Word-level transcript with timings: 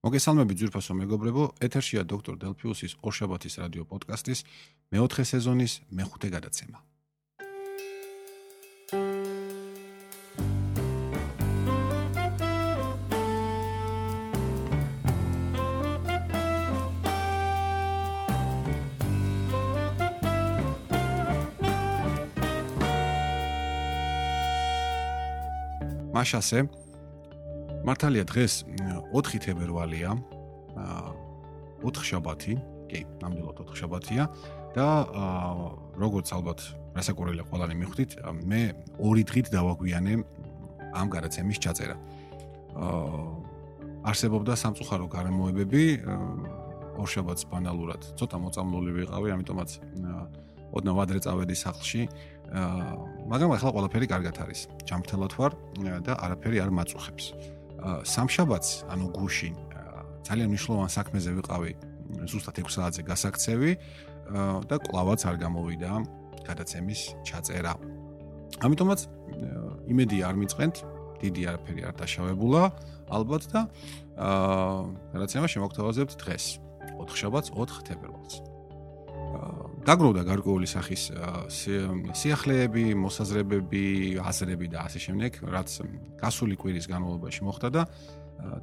მოგესალმები 0.00 0.56
ძვირფასო 0.56 0.94
მეგობრებო, 0.96 1.42
ეთერშია 1.60 2.06
დოქტორ 2.08 2.40
დელფიუსის 2.40 2.96
ორშაბათის 3.04 3.60
რადიო 3.60 3.84
პოდკასტის 3.84 4.40
მეოთხე 4.96 5.24
სეზონის 5.28 5.72
მეხუთე 5.92 6.28
გადაცემა. 6.32 6.80
მაშასე 26.16 26.89
მართალია 27.84 28.24
დღეს 28.28 28.64
4 29.12 29.40
თებერვალია. 29.40 30.12
აა 30.76 31.12
4 31.80 32.04
შაბათი, 32.04 32.54
კი, 32.92 33.00
ნამდვილად 33.24 33.56
4 33.64 33.78
შაბათია 33.80 34.24
და 34.76 34.86
აა 35.08 35.68
როგორც 35.96 36.28
ალბათ 36.36 36.60
რასაკურველია 36.92 37.44
ყველანი 37.48 37.74
მიხვდით, 37.80 38.10
მე 38.44 38.60
ორი 39.00 39.24
დღით 39.24 39.46
დავაგვიანე 39.54 40.14
ამ 40.92 41.06
გადაცემის 41.08 41.58
ჩაწერა. 41.64 41.96
აა 42.76 43.20
არსებობდა 44.10 44.52
სამწუხარო 44.56 45.06
გარემოებები, 45.08 45.84
ორ 47.00 47.08
შაბათს 47.08 47.48
ბანალურად 47.48 48.02
ცოტა 48.20 48.36
მოწამლული 48.44 48.90
ვიყავი, 48.96 49.28
ამიტომაც 49.40 49.70
ოდნავ 50.76 50.96
ადრე 51.04 51.18
წავედი 51.24 51.56
სახლში. 51.56 52.02
აა 52.52 52.92
მაგრამ 53.30 53.50
ახლა 53.56 53.70
ყველაფერი 53.72 54.06
კარგად 54.10 54.36
არის. 54.44 54.60
ჯამრთელად 54.84 55.32
ვარ 55.38 55.52
და 56.04 56.12
არაფერი 56.18 56.58
არ 56.60 56.70
მაწუხებს. 56.76 57.59
სამშაბათს, 58.04 58.70
ანუ 58.92 59.06
გუშინ 59.16 59.54
ძალიან 60.30 60.48
მნიშვნელოვან 60.52 60.90
საქმეზე 60.94 61.30
ვიყავი 61.38 61.72
ზუსტად 62.30 62.56
6 62.62 62.76
საათზე 62.76 63.02
გასაქცევი 63.08 63.72
და 64.70 64.76
კლავაც 64.86 65.20
არ 65.26 65.36
გამოვიდა 65.42 65.90
გადაცემის 66.46 67.00
ჩაწერა. 67.26 67.74
ამიტომაც 68.62 69.00
იმედი 69.90 70.16
არ 70.28 70.34
მიწყენთ, 70.40 70.76
დიდი 71.22 71.42
არაფერი 71.50 71.82
არ 71.88 71.94
დაშავებულა, 71.98 72.62
ალბათ 73.10 73.42
და 73.50 73.60
აა 74.14 74.80
გადაცემა 75.14 75.46
შემოგთავაზებთ 75.50 76.14
დღეს, 76.22 76.44
4 76.94 77.16
შაბათს, 77.20 77.48
4 77.58 77.82
თებერვალს. 77.90 78.34
დაგროვდა 79.80 80.22
გარკვეული 80.28 80.68
სახის 80.68 81.02
სიახლეები, 81.50 82.84
მოსაზრებები, 83.00 83.84
აზრები 84.20 84.66
და 84.72 84.84
ასე 84.86 84.98
შემდეგ, 85.06 85.40
რაც 85.48 85.70
გასული 86.20 86.54
კვირის 86.60 86.86
განმავლობაში 86.90 87.40
მოხდა 87.48 87.68
და 87.72 87.82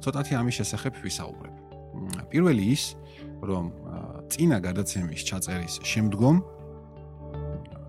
ცოტათი 0.02 0.32
ამის 0.38 0.54
შესახებ 0.62 1.02
ვისაუბრებ. 1.02 1.54
პირველი 2.30 2.64
ის, 2.70 2.84
რომ 3.42 3.64
წინა 4.30 4.58
გადაცემის 4.62 5.22
ჩაწერის 5.26 5.74
შემდგომ 5.82 6.36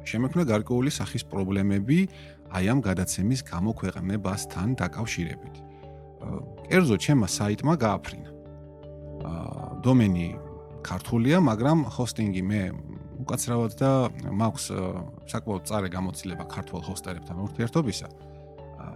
შემექმნა 0.09 0.44
გარკვეული 0.50 0.89
სახის 0.89 1.23
პრობლემები 1.30 2.00
აი 2.50 2.66
ამ 2.73 2.80
გადაცემის 2.81 3.45
გამოქვეყნებასთან 3.45 4.67
დაკავშირებით. 4.81 5.55
კერძო 6.66 6.95
ჩემმა 6.97 7.27
საიტმა 7.30 7.73
გააფრინა. 7.77 8.30
დომენი 9.85 10.27
ქართულია, 10.81 11.38
მაგრამ 11.44 11.77
ჰოსტინგი 11.94 12.41
მე 12.41 12.63
უკაცრავად 13.30 13.73
და 13.77 13.91
მაქვს 14.25 14.66
საკმაოდ 15.30 15.63
წარე 15.69 15.89
გამოცდილება 15.94 16.45
ქართულ 16.49 16.81
ჰოსტერებთან 16.81 17.38
ურთიერთობისა. 17.45 18.08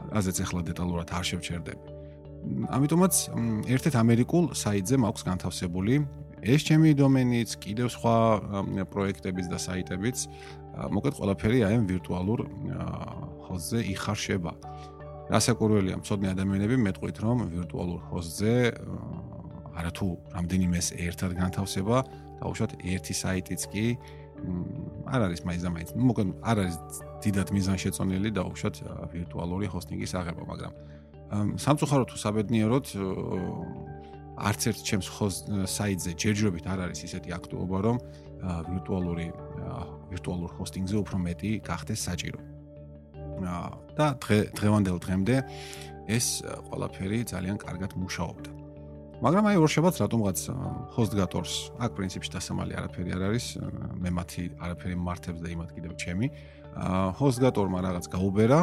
აზეც 0.10 0.38
ახლა 0.42 0.62
დეტალურად 0.74 1.08
არ 1.14 1.26
შევჩერდები. 1.30 1.86
ამიტომაც 2.74 3.14
ერთ-ერთ 3.70 3.96
ამერიკულ 4.04 4.46
საიტზე 4.58 4.96
მაქვს 5.06 5.24
განთავსებული 5.30 5.94
ეს 6.44 6.62
ჩემი 6.66 6.90
დომენიც, 6.98 7.50
კიდევ 7.62 7.88
სხვა 7.94 8.18
პროექტებიც 8.90 9.46
და 9.54 9.58
საიტებიც, 9.62 10.18
მოკლედ 10.92 11.14
ყველაფერი 11.14 11.60
აი 11.70 11.74
ამ 11.78 11.86
ვირტუალურ 11.94 12.40
ჰოსტზე 13.48 13.80
იხარშება. 13.94 14.52
რასაკურველია, 15.30 15.96
მწოდნე 16.02 16.28
ადამიანები 16.36 16.76
მეტყვით 16.84 17.18
რომ 17.24 17.38
ვირტუალურ 17.54 18.02
ჰოსტზე 18.12 18.54
არათუ 19.78 20.08
რამდენიმეს 20.36 20.88
ერთად 21.00 21.32
განთავსება, 21.38 21.98
დაუშვათ 22.44 22.72
ერთი 22.84 23.14
საიტიც 23.14 23.62
კი 23.72 23.86
არ 25.08 25.22
არის 25.28 25.42
მაინც 25.48 25.62
და 25.64 25.70
მაინც. 25.76 25.90
ну, 25.96 26.04
მოკლედ 26.10 26.30
არ 26.44 26.58
არის 26.64 26.76
დიდად 27.24 27.48
მიზანშეწონილი 27.56 28.30
დაუშვათ 28.40 28.76
ვირტუალური 29.14 29.68
ჰოსტინგის 29.74 30.14
აღება, 30.20 30.44
მაგრამ 30.52 30.74
სამწუხაროდ 31.58 32.08
თუ 32.12 32.18
საბედნიეროდ 32.24 32.86
არც 34.34 34.62
ერთ 34.70 34.80
ჩემს 34.88 35.08
საიტზე 35.70 36.12
ჯერჯერობით 36.18 36.66
არ 36.66 36.80
არის 36.90 37.00
ისეთი 37.08 37.30
აქტუობა, 37.38 37.78
რომ 37.86 37.98
ვირტუალური 38.44 39.28
ვირტუალურ 40.12 40.50
ჰოსტინგზე 40.58 40.96
უფრო 41.04 41.18
მეტი 41.28 41.52
გახდეს 41.64 42.02
საჭირო. 42.08 42.40
და 43.98 44.08
დღე 44.24 44.38
დღევანდელ 44.58 44.98
დღემდე 45.04 45.36
ეს 46.08 46.44
ყველაფერი 46.70 47.20
ძალიან 47.34 47.58
კარგად 47.58 47.92
მუშაობდა. 47.98 48.63
მაგრამ 49.22 49.46
აი 49.52 49.58
ორშაბათს 49.62 50.00
რატომღაც 50.04 50.40
ჰოსტგატორს 50.96 51.54
აქ 51.84 51.92
პრინციპში 51.98 52.30
დასამალი 52.34 52.74
არაფერი 52.80 53.12
არ 53.14 53.24
არის. 53.30 53.46
მე 54.02 54.10
მათი 54.10 54.44
არაფერი 54.58 54.96
მართებს 54.98 55.40
და 55.44 55.48
იმათ 55.54 55.70
კიდევ 55.78 55.94
ჩემი. 56.02 56.28
ჰოსტგატორმა 57.20 57.80
რაღაც 57.86 58.06
გაუბერა. 58.10 58.60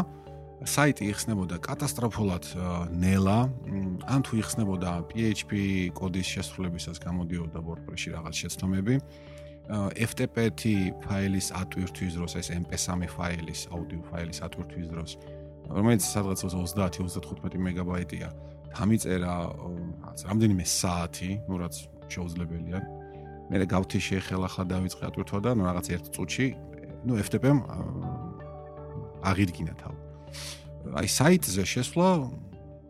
საიტი 0.60 1.04
იხსნებოდა 1.12 1.56
კატასტროფულად 1.64 2.44
ნელა. 2.92 3.38
ან 4.04 4.20
თუ 4.26 4.32
იხსნებოდა 4.42 4.90
PHP 5.08 5.50
კოდის 5.96 6.26
შესრულებისას 6.34 6.98
გამოდიოდა 7.00 7.58
WordPress-ში 7.64 8.08
რაღაც 8.16 8.34
შეცდომები. 8.42 8.94
FTP-ი 9.70 10.74
ფაილის 11.06 11.54
ატვირთვის 11.54 12.12
დროს 12.18 12.32
ეს 12.42 12.48
MP3 12.50 13.06
ფაილის 13.06 13.60
აუდიო 13.70 14.00
ფაილის 14.10 14.42
ატვირთვის 14.42 14.86
დროს 14.90 15.10
რომელიც 15.70 16.02
სადღაც 16.02 16.42
30-35 16.42 17.54
მეგაბაიტია 17.54 18.28
დამიწერა 18.75 19.33
რამდენიმე 20.27 20.65
საათი, 20.67 21.31
ну 21.47 21.59
რაც 21.61 21.75
შეუძლებელია. 22.11 22.79
მე 23.49 23.65
გავთიშე 23.69 24.17
ხელა 24.25 24.49
ხა 24.49 24.63
დავიწყე 24.65 25.03
ატვირთვა 25.05 25.39
და 25.45 25.51
ну 25.53 25.63
რაღაც 25.69 25.85
ერთ 25.95 26.05
წუთში, 26.15 26.47
ну 27.05 27.13
FTP-მ 27.21 27.57
აღირგინა 29.21 29.73
თავ. 29.77 29.93
აი 30.97 31.07
საიტზე 31.09 31.63
შესვლა 31.65 32.09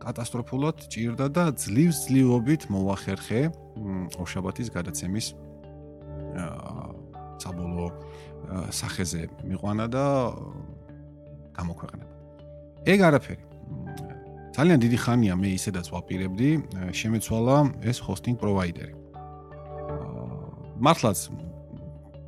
კატასტროფულად 0.00 0.76
ჭირდა 0.92 1.26
და 1.32 1.44
ძლივს 1.56 2.08
ძლივობით 2.08 2.62
მოახერხე 2.72 3.42
ოშაბათის 4.20 4.68
გადაცემის 4.72 5.26
აა 6.36 6.86
საბოლოო 7.40 7.88
სახეზე 8.72 9.28
მიყვანა 9.44 9.86
და 9.92 10.04
გამოქვეყნება. 11.56 12.06
ეგ 12.86 13.00
არაფერი. 13.08 13.49
ძალიან 14.51 14.79
დიდი 14.83 14.97
ხანია 14.99 15.35
მე 15.39 15.49
ისედაც 15.55 15.87
ვაპირებდი 15.95 16.49
შემეცვალა 16.91 17.57
ეს 17.87 17.97
ჰოსტინგ 18.03 18.37
პროვაიდერი. 18.41 18.93
მართლაც 20.81 21.19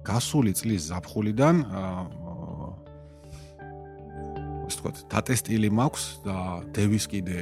გასული 0.07 0.51
წლის 0.55 0.81
ზაფხულიდან 0.87 1.55
ასე 4.63 4.77
ვთქვათ, 4.79 4.97
დატესტილი 5.11 5.69
მაქვს 5.75 6.03
და 6.23 6.37
დევის 6.75 7.05
კიდე 7.11 7.39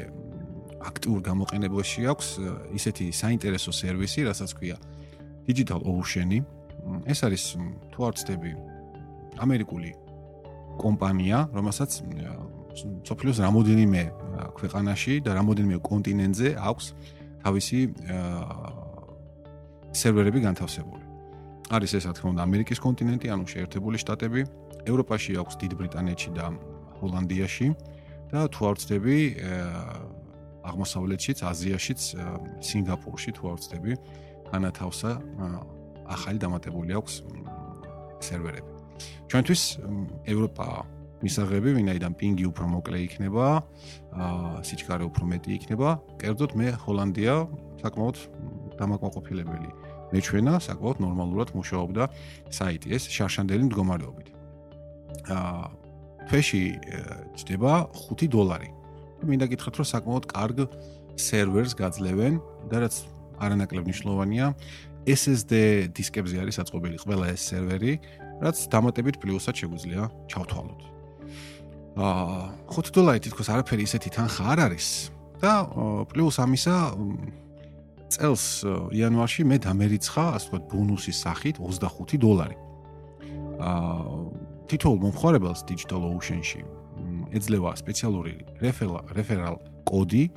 აქტიურ 0.82 1.20
გამოყენებაში 1.30 2.02
აქვს 2.10 2.28
ისეთი 2.74 3.06
საინტერესო 3.14 3.72
სერვისი, 3.72 4.26
რასაც 4.26 4.52
ქვია 4.58 4.78
Digital 5.46 5.82
Ocean-ი. 5.86 6.42
ეს 7.06 7.20
არის 7.22 7.44
თუ 7.94 8.00
არ 8.10 8.14
ვცდები 8.18 8.52
ამერიკული 9.38 9.92
კომპანია, 10.82 11.54
რომელსაც 11.54 12.02
სოფლიოს 12.80 13.38
რამოდენიმე 13.46 14.02
ქვეყანაში 14.58 15.14
და 15.26 15.32
რამოდენიმე 15.40 15.78
კონტინენტზე 15.84 16.48
აქვს 16.58 16.86
თავისი 17.44 17.80
სერვერები 19.92 20.40
განთავსებული. 20.48 21.04
არის 21.72 21.92
ეს, 21.98 22.04
რა 22.08 22.14
თქმა 22.16 22.30
უნდა, 22.36 22.42
ამერიკის 22.48 22.80
კონტინენტი, 22.84 23.28
ანუ 23.32 23.44
შეერთებული 23.48 23.98
შტატები, 24.04 24.42
ევროპაში 24.92 25.32
აქვს 25.40 25.54
დიდ 25.62 25.72
ბრიტანეთში 25.80 26.30
და 26.36 26.46
ჰოლანდიაში 27.00 27.68
და 28.32 28.40
თუ 28.52 28.62
არ 28.68 28.76
ვცდები, 28.76 29.18
აღმოსავლეთშიც, 30.62 31.38
აზიაშიც, 31.52 32.02
სინგაპურში 32.62 33.32
თუ 33.36 33.44
არ 33.52 33.58
ვცდები, 33.60 33.92
განათავსა 34.52 35.12
ახალი 36.12 36.38
დამატებული 36.44 36.92
აქვს 37.00 37.14
სერვერები. 38.22 38.72
ჩვენთვის 39.32 39.62
ევროპა 40.28 40.66
მისაღები, 41.22 41.70
ვინაიდან 41.78 42.14
პინგი 42.18 42.46
უფრო 42.50 42.66
მოკლე 42.76 42.98
იქნება, 43.06 43.46
აა 44.12 44.62
სიჩქარე 44.66 45.04
უფრო 45.06 45.24
მეტი 45.32 45.52
იქნება. 45.58 45.90
კერძოდ 46.22 46.52
მე 46.58 46.68
ჰოლანდია 46.82 47.36
საკმაოდ 47.82 48.16
დამაკმაყოფილებელი. 48.82 49.70
მე 50.12 50.20
ჩვენა 50.26 50.54
საკმაოდ 50.66 50.98
ნორმალურად 51.06 51.50
მუშაობდა 51.56 52.04
საიტი 52.52 52.88
ეს 52.98 53.04
შარშანდელი 53.16 53.64
მდგომარეობით. 53.70 54.28
აა 55.30 55.64
თვეში 56.28 56.64
ჯდება 57.38 57.72
5 57.94 58.28
დოლარი. 58.28 58.70
მინდა 59.22 59.46
გითხრათ, 59.54 59.76
რომ 59.78 59.88
საკმაოდ 59.94 60.26
კარგ 60.34 60.58
სერვერს 61.18 61.74
გაძლევენ 61.78 62.42
და 62.70 62.88
რაც 62.88 62.96
არანაკლებ 63.42 63.86
მნიშვნელოვანია. 63.86 64.46
SSD 65.06 65.90
დისკებზე 65.98 66.42
არის 66.46 66.62
აწყობილი 66.62 66.98
ყველა 67.02 67.34
ეს 67.34 67.42
სერვერი, 67.50 67.94
რაც 68.42 68.58
დამატებით 68.70 69.18
პლუსად 69.22 69.58
შეგვიძლია 69.58 70.10
ჩავთვალოთ. 70.30 70.91
აა 72.00 72.72
5 72.72 72.92
დოლარი 72.96 73.20
თითქოს 73.20 73.50
არაფერი 73.52 73.84
ისეთი 73.84 74.10
თანხა 74.16 74.44
არ 74.56 74.60
არის 74.72 74.88
და 75.44 75.54
პლუს 76.08 76.40
ამისა 76.40 76.76
წელს 78.12 78.44
იანვარში 78.96 79.44
მე 79.48 79.58
დამერიცხა, 79.64 80.26
ასე 80.36 80.48
ვთქვათ, 80.48 80.64
ბონუსის 80.72 81.18
სახით 81.24 81.60
25 81.60 82.16
დოლარი. 82.20 82.58
აა 83.60 84.16
თითოეულ 84.72 85.00
მომხმარებელს 85.04 85.68
Digital 85.68 86.04
Ocean-ში 86.16 86.64
ეძლევა 87.36 87.76
სპეციალური 87.76 88.36
რეფერალ 88.64 89.04
რეფერალ 89.16 89.56
კოდი, 89.88 90.32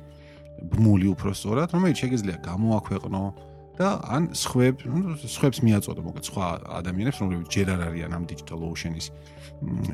ბმული 0.71 1.07
უფრო 1.15 1.31
სწორად, 1.35 1.71
რომელიც 1.71 1.97
შეიძლება 2.03 2.39
გამოაქვეყნო 2.43 3.23
აა 3.31 3.54
და 3.75 3.87
ან 4.07 4.31
სხვებს, 4.31 4.83
ну, 4.87 5.15
სხვებს 5.19 5.59
მიაწოდო, 5.67 6.01
მოკლედ 6.05 6.25
სხვა 6.31 6.45
ადამიანებს, 6.79 7.17
რომლებიც 7.21 7.47
ჯერ 7.51 7.67
არ 7.75 7.81
არიან 7.91 8.11
ამ 8.15 8.23
Digital 8.29 8.59
Ocean-ის 8.63 9.07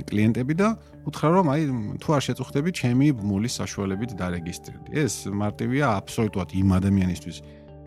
კლიენტები 0.10 0.54
და 0.57 0.68
უთხრა 1.06 1.30
რომ 1.33 1.48
აი 1.54 1.62
თუ 2.01 2.10
არ 2.18 2.22
შეწუხდები, 2.28 2.69
ჩემი 2.78 3.06
ბმულის 3.18 3.54
საშუალებით 3.62 4.12
დარეგისტრირდი. 4.22 4.89
ეს 5.01 5.13
მარტივია 5.30 5.86
აბსოლუტურად 6.01 6.50
იმ 6.62 6.69
ადამიანისთვის 6.78 7.38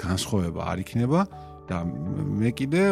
განსხვავება 0.03 0.61
არ 0.71 0.79
იქნება 0.85 1.21
და 1.71 1.77
მე 2.41 2.51
კიდე 2.59 2.83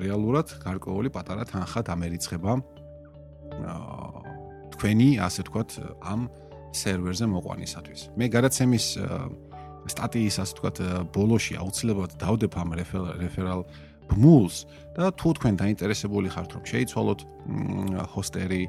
რეალურად 0.00 0.48
გარკვეული 0.64 1.08
პატარა 1.12 1.44
თანხა 1.44 1.80
დამერიცხება 1.90 2.52
თქვენი 4.74 5.08
ასე 5.26 5.40
ვთქვათ 5.44 5.70
ამ 6.02 6.20
სერვერზე 6.74 7.26
მოყვანისათვის. 7.30 8.00
მე 8.18 8.26
გადაცემის 8.34 8.86
სტატიის 9.90 10.36
ასე 10.42 10.52
ვთქვათ 10.54 10.76
ბოლოში 11.14 11.54
აუცილებლად 11.60 12.12
დავდებ 12.20 12.52
ამ 12.60 12.70
რეფერალ 13.20 13.62
ბმულს 14.08 14.56
და 14.94 15.10
თუ 15.16 15.28
თქვენ 15.36 15.54
დაინტერესებული 15.60 16.28
ხართ 16.28 16.50
რომ 16.54 16.64
შეიცვალოთ 16.70 17.20
ჰოსტერი, 18.14 18.62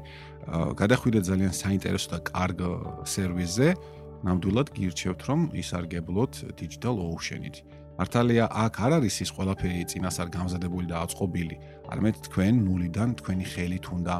გადახვიდეთ 0.80 1.24
ძალიან 1.28 1.52
საინტერესო 1.52 2.08
და 2.12 2.18
კარგ 2.24 2.58
სერვისზე, 3.04 3.68
ნამდვილად 4.26 4.68
გირჩევთ 4.76 5.20
რომ 5.28 5.40
ისარგებლოთ 5.60 6.32
Digital 6.56 6.96
Ocean-ით. 7.04 7.56
მართალია 7.96 8.44
აქ 8.52 8.74
არ 8.76 8.92
არის 9.00 9.16
ის 9.24 9.30
ყველაფერი 9.32 9.88
წინასარ 9.88 10.28
გამზადებული 10.28 10.86
და 10.90 10.96
აწყობილი, 11.04 11.56
არამედ 11.88 12.16
თქვენ 12.28 12.54
ნულიდან 12.66 13.08
თქვენი 13.20 13.44
ხელით 13.52 13.86
უნდა 13.96 14.14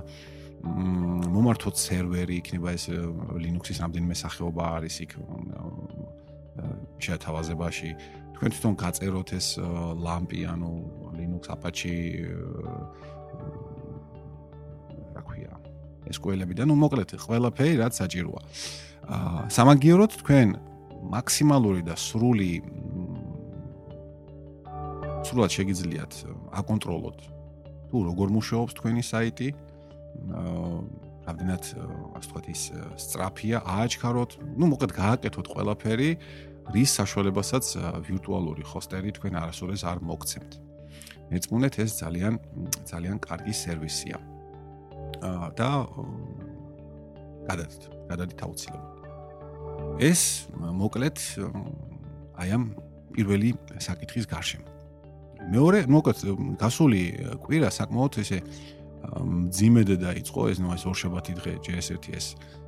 მომართოთ 0.65 1.77
სერვერი, 1.77 2.41
იქნება 2.41 2.69
ეს 2.73 2.89
Linux-ის 3.37 3.79
რამდენიმე 3.85 4.15
სახეობა 4.17 4.65
არის 4.81 4.97
იქ 5.05 5.13
შეთავაზებაში. 7.01 7.91
თქვენ 8.37 8.51
თვითონ 8.53 8.75
გაწეროთ 8.77 9.29
ეს 9.33 9.49
ლამპი, 9.97 10.41
ანუ 10.45 10.73
Linux 11.17 11.49
Apache 11.49 11.95
რა 15.17 15.23
ქვია, 15.25 15.55
SQL-ები 16.13 16.55
და 16.57 16.65
ნუ 16.69 16.77
მოკლედ 16.77 17.17
ყველაფერი 17.17 17.75
რაც 17.81 17.93
საჭიროა. 17.97 18.41
აა 19.07 19.41
სამაგიეროდ 19.57 20.13
თქვენ 20.21 20.49
მაქსიმალური 21.15 21.83
და 21.87 21.95
სრული 21.95 22.53
სრულად 25.27 25.51
შეგიძლიათ 25.57 26.13
აკონტროლოთ 26.61 27.19
თუ 27.91 27.97
როგორ 28.11 28.29
მუშაობს 28.37 28.73
თქვენი 28.79 29.03
საიტი, 29.07 29.49
რამდენად 31.27 31.65
ასე 31.67 32.27
ვთქვათ 32.27 32.47
ის 32.53 32.63
სტრაფია 33.03 33.59
ააჩქაროთ, 33.67 34.31
ну 34.57 34.71
მოკლედ 34.71 34.93
გააკეთოთ 34.95 35.47
ყველაფერი, 35.51 36.11
რის 36.75 36.91
საშუალებასაც 36.99 37.67
ვირტუალური 38.07 38.63
ჰოსტერი 38.67 39.11
თქვენ 39.19 39.35
არასოდეს 39.43 39.83
არ 39.87 39.99
მოგცემთ. 40.07 40.53
მეწმუნეთ 41.31 41.75
ეს 41.83 41.91
ძალიან 42.03 42.35
ძალიან 42.87 43.19
კარგი 43.19 43.55
სერვისია. 43.55 44.19
აა 45.27 45.49
და 45.59 45.71
გადადით, 47.47 47.83
გადადით 48.11 48.41
აუცილებლად. 48.47 48.95
ეს 49.99 50.23
მოკლედ 50.55 51.19
აი 52.39 52.49
ამ 52.55 52.65
პირველი 53.15 53.51
საკითხის 53.79 54.27
გარშემო. 54.31 54.67
მეორე, 55.47 55.87
მოკლედ 55.87 56.19
გასული 56.59 57.03
კვირა 57.47 57.71
საკმაოდ 57.71 58.13
ესე 58.23 58.39
ძიმედ 59.57 59.91
დაიწყო 60.03 60.41
ეს 60.51 60.59
ნუ 60.61 60.75
ეს 60.77 60.85
ორშაბათი 60.91 61.33
დღე 61.41 61.53
JS1-ის 61.65 62.27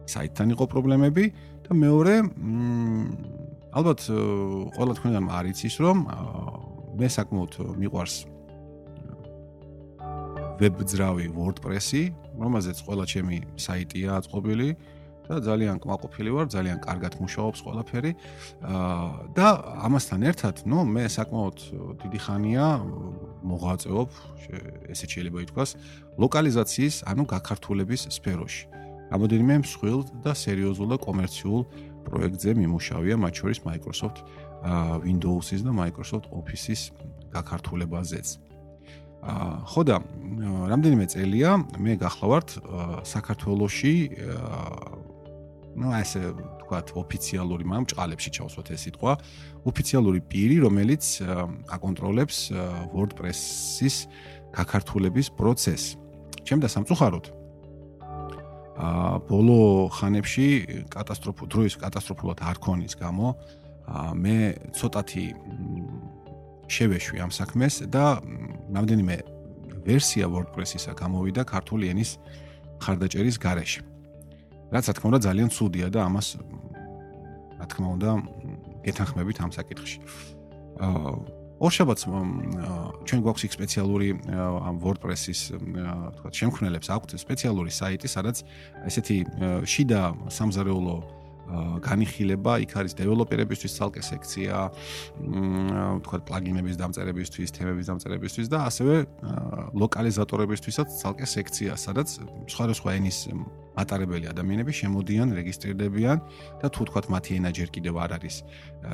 საიტთან 0.08 0.54
იყო 0.56 0.64
პრობლემები 0.72 1.24
და 1.66 1.70
მეორე 1.76 2.14
ალბათ 3.78 4.00
ყველა 4.76 4.92
თქვენგან 4.98 5.24
არ 5.28 5.44
იცის 5.52 5.74
რომ 5.84 5.96
მე 6.98 7.08
საკმაოდ 7.12 7.52
მიყვარს 7.78 8.16
ვებძრავი 10.58 11.26
WordPress-ი, 11.38 12.02
რომელზეც 12.34 12.78
ყველა 12.82 13.04
ჩემი 13.06 13.36
საიტია 13.62 14.18
აწყობილი 14.18 14.68
და 15.28 15.38
ძალიან 15.44 15.76
კმაყოფილი 15.78 16.30
ვარ, 16.34 16.46
ძალიან 16.50 16.78
კარგად 16.82 17.20
მუშაობს 17.20 17.60
ყველაფერი. 17.62 18.12
და 19.36 19.46
ამასთან 19.86 20.20
ერთად, 20.30 20.64
ნუ 20.66 20.78
მე 20.88 21.04
საკმაოდ 21.06 21.58
დიდი 22.02 22.18
ხანია 22.18 22.66
მოღვაწეობ, 23.42 24.08
ესე 24.92 25.06
შეიძლება 25.06 25.38
ითქვას, 25.46 25.70
ლოკალიზაციის, 26.18 26.96
ანუ 27.10 27.22
გაქართულების 27.28 28.02
სფეროში. 28.14 28.62
რამოდენიმე 29.08 29.54
მსხვილ 29.64 30.00
და 30.24 30.32
სერიოზულ 30.36 30.88
და 30.92 30.98
კომერციულ 31.00 31.60
პროექტზე 32.08 32.50
მიმუშავია, 32.60 33.14
მათ 33.16 33.34
შორის 33.40 33.58
Microsoft 33.64 34.18
Windows-ის 35.06 35.64
და 35.64 35.72
Microsoft 35.72 36.28
Office-ის 36.34 36.92
გაქართულებაზეც. 37.32 38.28
აა 39.18 39.66
ხო 39.66 39.82
და 39.82 39.96
რამდენიმე 40.70 41.06
წელია 41.10 41.50
მე 41.82 41.92
გახლავართ 41.98 42.48
საქართველოში 43.02 43.94
ну 45.74 45.90
ასე 45.90 46.32
ვთქვათ 46.68 46.92
ოფიციალური 47.00 47.64
მაგრამ 47.64 47.86
ჭყალებში 47.88 48.30
ჩავსვათ 48.36 48.68
ეს 48.76 48.80
სიტყვა. 48.84 49.12
ოფიციალური 49.64 50.20
პირი 50.28 50.56
რომელიც 50.68 51.04
აკონტროლებს 51.72 52.36
WordPress-ის 52.92 53.96
გაქართულების 54.52 55.28
პროცესს. 55.32 55.96
ჩემ 56.44 56.60
და 56.60 56.68
სამწუხაროდ 56.68 57.24
აა 58.78 59.16
ბოლო 59.26 59.58
ხანებში 59.96 60.46
კატასტროფულ 60.92 61.46
დროის 61.50 61.74
კატასტროფულად 61.82 62.38
არ 62.46 62.56
ქონის 62.62 62.94
გამო 63.00 63.26
მე 64.22 64.36
ცოტათი 64.76 65.24
შევეშვი 66.68 67.16
ამ 67.24 67.32
საქმეს 67.32 67.88
და 67.90 68.20
რამდენიმე 68.76 69.16
ვერსია 69.88 70.28
WordPress-ისა 70.30 70.92
გამოვიდა 70.94 71.42
ქართული 71.48 71.90
ენის 71.90 72.20
ხარდაჭერის 72.78 73.36
გარეშე. 73.40 73.80
რაც 74.68 74.84
რა 74.84 74.92
თქმა 74.94 75.08
უნდა 75.10 75.20
ძალიან 75.26 75.48
ცუდია 75.48 75.88
და 75.88 76.04
ამას 76.04 76.36
რა 77.58 77.66
თქმა 77.66 77.88
უნდა 77.98 78.10
გეთანხმებით 78.86 79.36
ამ 79.44 79.50
საკითხში. 79.58 79.98
აა 80.78 81.38
ორშაბათს 81.58 82.04
ჩვენ 82.06 83.20
გვაქვს 83.26 83.44
იქ 83.48 83.52
სპეციალური 83.58 84.08
ამ 84.30 84.76
WordPress-ის 84.78 85.40
თქვა 85.58 86.30
შემქმნელებს 86.30 86.88
აქვთ 86.94 87.18
სპეციალური 87.18 87.70
საიტი, 87.74 88.06
სადაც 88.06 88.46
ესეთი 88.86 89.18
შიდა 89.66 90.02
სამზარეულო 90.30 90.96
განიხილება, 91.82 92.60
იქ 92.62 92.72
არის 92.78 92.92
დეველოპერებისთვის 92.98 93.72
ცალკე 93.80 94.02
სექცია, 94.04 94.54
თქვა 96.04 96.16
პლაგინების 96.28 96.76
დამწერებისთვის, 96.76 97.48
თემების 97.56 97.86
დამწერებისთვის 97.88 98.46
და 98.52 98.58
ასევე 98.68 98.94
ლოკალიზატორებისთვისაც 99.72 100.88
ცალკე 101.00 101.26
სექცია, 101.26 101.72
სადაც 101.80 102.20
სხვადასხვა 102.52 102.90
ენის 103.00 103.18
მატარებელი 103.78 104.26
ადამიანები 104.32 104.72
შემოდიან, 104.74 105.28
რეგისტრირდებიან 105.38 106.18
და 106.58 106.66
თუ 106.74 106.82
თქვათ 106.90 107.06
მათი 107.14 107.38
ენა 107.38 107.50
ჯერ 107.54 107.68
კიდევ 107.70 107.94
არ 108.02 108.10
არის 108.18 108.36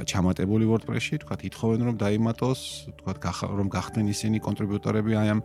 ჩამატებული 0.05 0.65
WordPress-ში, 0.69 1.17
თქვათ 1.25 1.41
ითხოვენ 1.49 1.81
რომ 1.89 1.97
დაიმატოს, 2.05 2.61
თქვათ 3.01 3.19
რომ 3.59 3.69
გახდნენ 3.73 4.07
ისინი 4.13 4.39
კონტრიბუტორები 4.45 5.13
აი 5.21 5.29
ამ 5.35 5.41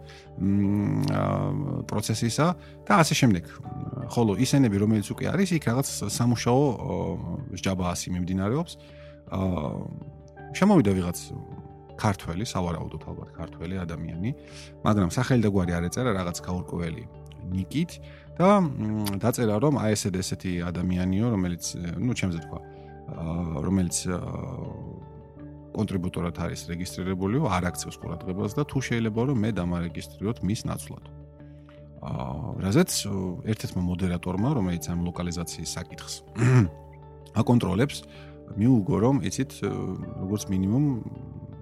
პროცესისა 1.88 2.48
და 2.84 2.94
ასე 3.00 3.14
შემდეგ. 3.22 3.44
ხოლო 4.12 4.36
ისენები 4.44 4.76
რომელიც 4.84 5.08
უკვე 5.14 5.26
არის, 5.32 5.50
იქ 5.56 5.64
რაღაც 5.70 5.88
სამუშაო 6.12 6.62
ჯაბაასი 7.64 8.08
მიმდინარეობს. 8.16 8.74
აა 9.30 10.20
შემოვიდა 10.58 10.92
ვიღაც 10.98 11.18
ქართველი, 12.00 12.44
სავარაუდოდ 12.48 13.04
ალბათ 13.12 13.30
ქართველი 13.36 13.76
ადამიანი, 13.84 14.30
მაგრამ 14.86 15.10
სახელი 15.14 15.42
და 15.46 15.50
გვარი 15.54 15.72
არ 15.78 15.84
ეწერა 15.90 16.12
რაღაც 16.16 16.38
გაურკვეველი 16.48 17.04
ნიკით 17.54 17.92
და 18.40 18.50
დაწერა 19.20 19.56
რომ 19.60 19.76
აი 19.84 19.92
ესეთ 20.00 20.16
ესეთი 20.16 20.52
ადამიანიო 20.64 21.28
რომელიც 21.36 21.64
ნუ 22.00 22.14
ჩემზე 22.16 22.40
თქვა 22.48 22.60
რომელიც 23.68 23.98
კონტრიბუტორად 25.76 26.40
არის 26.46 26.62
რეგისტრირებულიო 26.72 27.44
არ 27.52 27.68
აქცევს 27.70 27.98
ყურადღებას 28.00 28.56
და 28.58 28.64
თუ 28.64 28.80
შეიძლება 28.88 29.22
რომ 29.30 29.38
მე 29.44 29.50
დამარეგისტრიროთ 29.60 30.38
მის 30.48 30.62
ნაცვლად. 30.72 31.06
აა 32.00 32.64
რაზეც 32.64 32.92
ერთ-ერთმა 33.52 33.82
მოდერატორმა 33.92 34.50
რომელიც 34.56 34.84
ამ 34.88 35.00
ლოკალიზაციის 35.04 35.70
საკითხს 35.76 36.14
აკონტროლებს 37.42 37.98
მიუგო 38.56 38.96
რომ 39.04 39.16
იცით 39.28 39.52
როგორც 40.24 40.44
მინიმუმ 40.48 40.86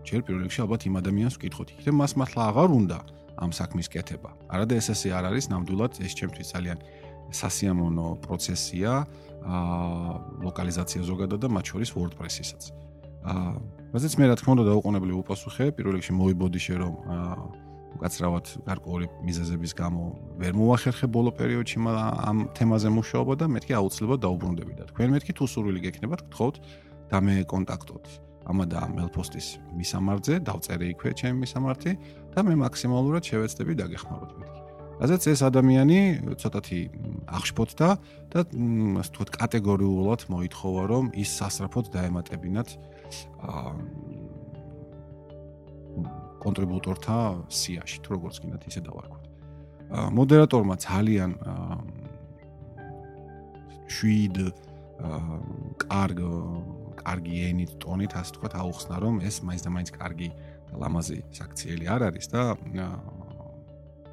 ჯერ 0.07 0.21
პირველ 0.23 0.41
რიგში 0.45 0.61
ალბათ 0.63 0.81
იმ 0.87 0.95
ადამიანს 1.01 1.35
ვკითხოთ, 1.41 1.67
იქნებ 1.73 1.95
მას 1.99 2.11
მართლა 2.21 2.41
აღარ 2.53 2.69
უნდა 2.79 2.97
ამ 3.37 3.51
საქმის 3.53 3.87
კეთება. 3.93 4.33
არადა 4.49 4.73
ეს 4.81 4.87
ასე 4.93 5.07
არ 5.17 5.23
არის, 5.29 5.45
ნამდვილად 5.53 5.93
ეს 6.01 6.13
ჩემთვის 6.17 6.47
ძალიან 6.53 6.77
სასიამოვნო 7.31 8.07
პროცესია, 8.25 8.91
აა 9.47 10.13
ლოკალიზაცია 10.47 11.01
ზოგადად 11.07 11.39
და 11.43 11.47
მათ 11.47 11.65
შორის 11.71 11.89
WordPress-ისაც. 11.95 12.63
აა 13.23 13.51
რაზეც 13.93 14.13
მე 14.19 14.25
რა 14.27 14.35
თქმა 14.39 14.51
უნდა 14.55 14.65
დაუყოვნებლივ 14.71 15.15
უპასუხე, 15.23 15.65
პირველ 15.75 15.93
რიგში 15.97 16.13
მოიბოდიშე 16.17 16.75
რომ 16.81 16.93
აა 17.07 17.67
უკაცრავად 17.97 18.45
გარკვეული 18.67 19.07
მიზეზების 19.25 19.73
გამო 19.73 20.03
ვერ 20.37 20.53
მოახერხე 20.53 21.07
ბოლო 21.09 21.31
პერიოდში 21.33 21.79
ამ 22.29 22.37
თემაზე 22.53 22.89
მუშაობა 22.93 23.33
და 23.41 23.45
მეთქი 23.57 23.73
აუცილებლად 23.79 24.21
დაუბრუნდები 24.21 24.73
და 24.77 24.83
თქვენ 24.91 25.09
მეთქი 25.17 25.33
თუ 25.33 25.43
სურვილი 25.49 25.79
გექნებათ, 25.87 26.21
გთხოვთ 26.29 26.55
და 27.09 27.17
მე 27.25 27.35
კონტაქტოთ. 28.47 28.47
ამა 28.47 28.65
და 28.71 28.81
მელფოსტის 28.95 29.47
მისამართზე 29.75 30.35
დავწერე 30.47 30.85
იქვე 30.95 31.11
ჩემი 31.19 31.43
მისამართი 31.43 31.91
და 32.31 32.39
მე 32.47 32.53
მაქსიმალურად 32.63 33.23
შევეცდები 33.27 33.73
დაგეხმაროთ 33.75 34.31
მეთქი. 34.39 34.61
რაზეც 34.97 35.23
ეს 35.29 35.41
ადამიანი 35.45 35.99
ცოტათი 36.41 36.79
აღშფოთდა 37.27 37.89
და 38.33 38.39
ასე 38.47 39.09
ვთქვათ 39.13 39.29
კატეგორიულად 39.35 40.21
მოითხოვა 40.31 40.83
რომ 40.89 41.05
ის 41.13 41.29
სასწრაფოდ 41.37 41.85
დაემატებინათ 41.93 42.69
აა 43.45 43.71
კონტრიბუტორთა 46.37 47.17
სიაში, 47.49 47.97
თუ 48.05 48.09
როგორც 48.15 48.35
გინდათ 48.41 48.63
ისე 48.69 48.81
დავარქვათ. 48.87 49.23
აა 49.91 50.07
მოდერატორმა 50.17 50.75
ძალიან 50.81 51.31
შვიდ 53.91 54.35
აა 54.97 55.37
კარგ 55.83 56.19
კარგი 57.01 57.35
ენით 57.49 57.71
ტონით 57.83 58.17
ასე 58.19 58.35
თქვა 58.37 58.49
აუხსნა 58.63 58.95
რომ 59.03 59.15
ეს 59.27 59.41
მაინც 59.45 59.61
და 59.65 59.69
მაინც 59.75 59.89
კარგი 59.97 60.29
ლამაზი 60.77 61.19
საქციელი 61.39 61.85
არ 61.87 62.01
არის 62.11 62.27
და 62.33 62.41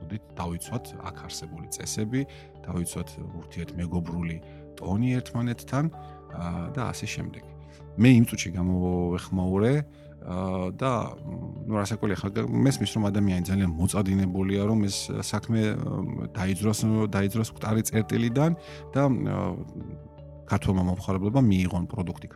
მოდით 0.05 0.25
დავიცვათ 0.37 0.85
აქ 1.09 1.17
არსებული 1.27 1.67
წესები, 1.73 2.21
დავიცვათ 2.67 3.09
ურთიერთ 3.41 3.71
მეგობრული 3.81 4.37
ტონი 4.79 5.09
ერთმანეთთან 5.19 5.85
და 6.77 6.83
ასე 6.93 7.07
შემდეგ. 7.09 7.45
მე 7.99 8.09
იმ 8.21 8.25
წუთში 8.29 8.51
გამოვეხმაურე 8.59 9.75
და 10.81 10.93
ნუ 11.69 11.75
რასაკვირია 11.77 12.17
ხა 12.17 12.29
მესმის 12.49 12.91
რომ 12.97 13.05
ადამიანი 13.13 13.45
ძალიან 13.45 13.71
მოწადინებულია 13.77 14.63
რომ 14.65 14.79
ეს 14.89 14.97
საქმე 15.21 15.61
დაიძროს 16.33 16.81
დაიძროს 17.13 17.51
კვტარი 17.53 17.83
წერტილიდან 17.85 18.57
და 18.97 19.03
ქართულმა 20.51 20.83
მომხარებლებმა 20.91 21.43
მიიღონ 21.51 21.85
პროდუქტი 21.91 22.29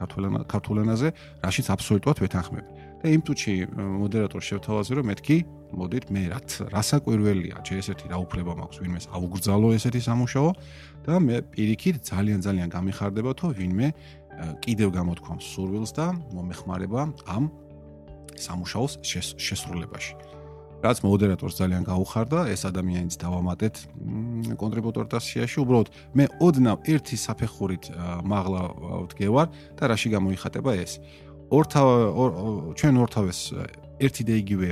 ქართულ 0.49 0.77
ენაზე, 0.85 1.09
რაშიც 1.45 1.67
აბსოლუტურად 1.75 2.19
ვეთანხმები. 2.25 2.71
და 2.99 3.07
იმ 3.15 3.23
თუჩი 3.23 3.53
მოდერატორ 3.79 4.43
შევთავაზე 4.43 4.93
რომ 4.99 5.07
მეთქი, 5.07 5.37
მოდით 5.79 6.05
მე 6.11 6.23
რაც 6.35 6.49
რასაკვირველია, 6.75 7.57
ჯერ 7.63 7.79
ესეთი 7.79 8.07
რა 8.11 8.19
უფლება 8.27 8.53
მაქვს 8.59 8.79
ვინმეს 8.83 9.07
აუგრძალო 9.15 9.69
ესეთი 9.79 10.01
სამუშაო 10.03 10.51
და 11.07 11.15
მე 11.23 11.37
პირიქით 11.55 11.97
ძალიან 12.03 12.41
ძალიან 12.43 12.69
გამიხარდება 12.75 13.31
თუ 13.39 13.47
ვინმე 13.55 13.89
კიდევ 14.67 14.89
გამოთქვამს 14.99 15.47
სურვილს 15.55 15.93
და 15.95 16.07
მომეხმარება 16.35 17.01
ამ 17.31 17.45
სამუშაოს 18.35 18.93
შესრულებაში. 19.39 20.38
რაც 20.79 20.99
მოდერატორს 21.03 21.59
ძალიან 21.59 21.83
გაუხარდა, 21.91 22.39
ეს 22.55 22.63
ადამიანიც 22.71 23.15
დავამატეთ 23.19 23.75
კონტრიბუტორთა 24.63 25.19
სიაში, 25.19 25.59
უბრალოდ 25.65 25.89
მე 26.15 26.25
ოდნავ 26.39 26.79
ერთი 26.87 27.17
საფეხურით 27.19 27.85
მაღლა 28.23 28.63
ვდგევარ 29.11 29.47
და 29.75 29.85
რაში 29.91 30.09
გამოიხატება 30.15 30.71
ეს. 30.79 31.03
ორთავ 31.51 31.87
ჩვენ 32.79 32.95
ორთავეს 33.03 33.41
ერთი 33.99 34.23
და 34.23 34.35
იგივე 34.39 34.69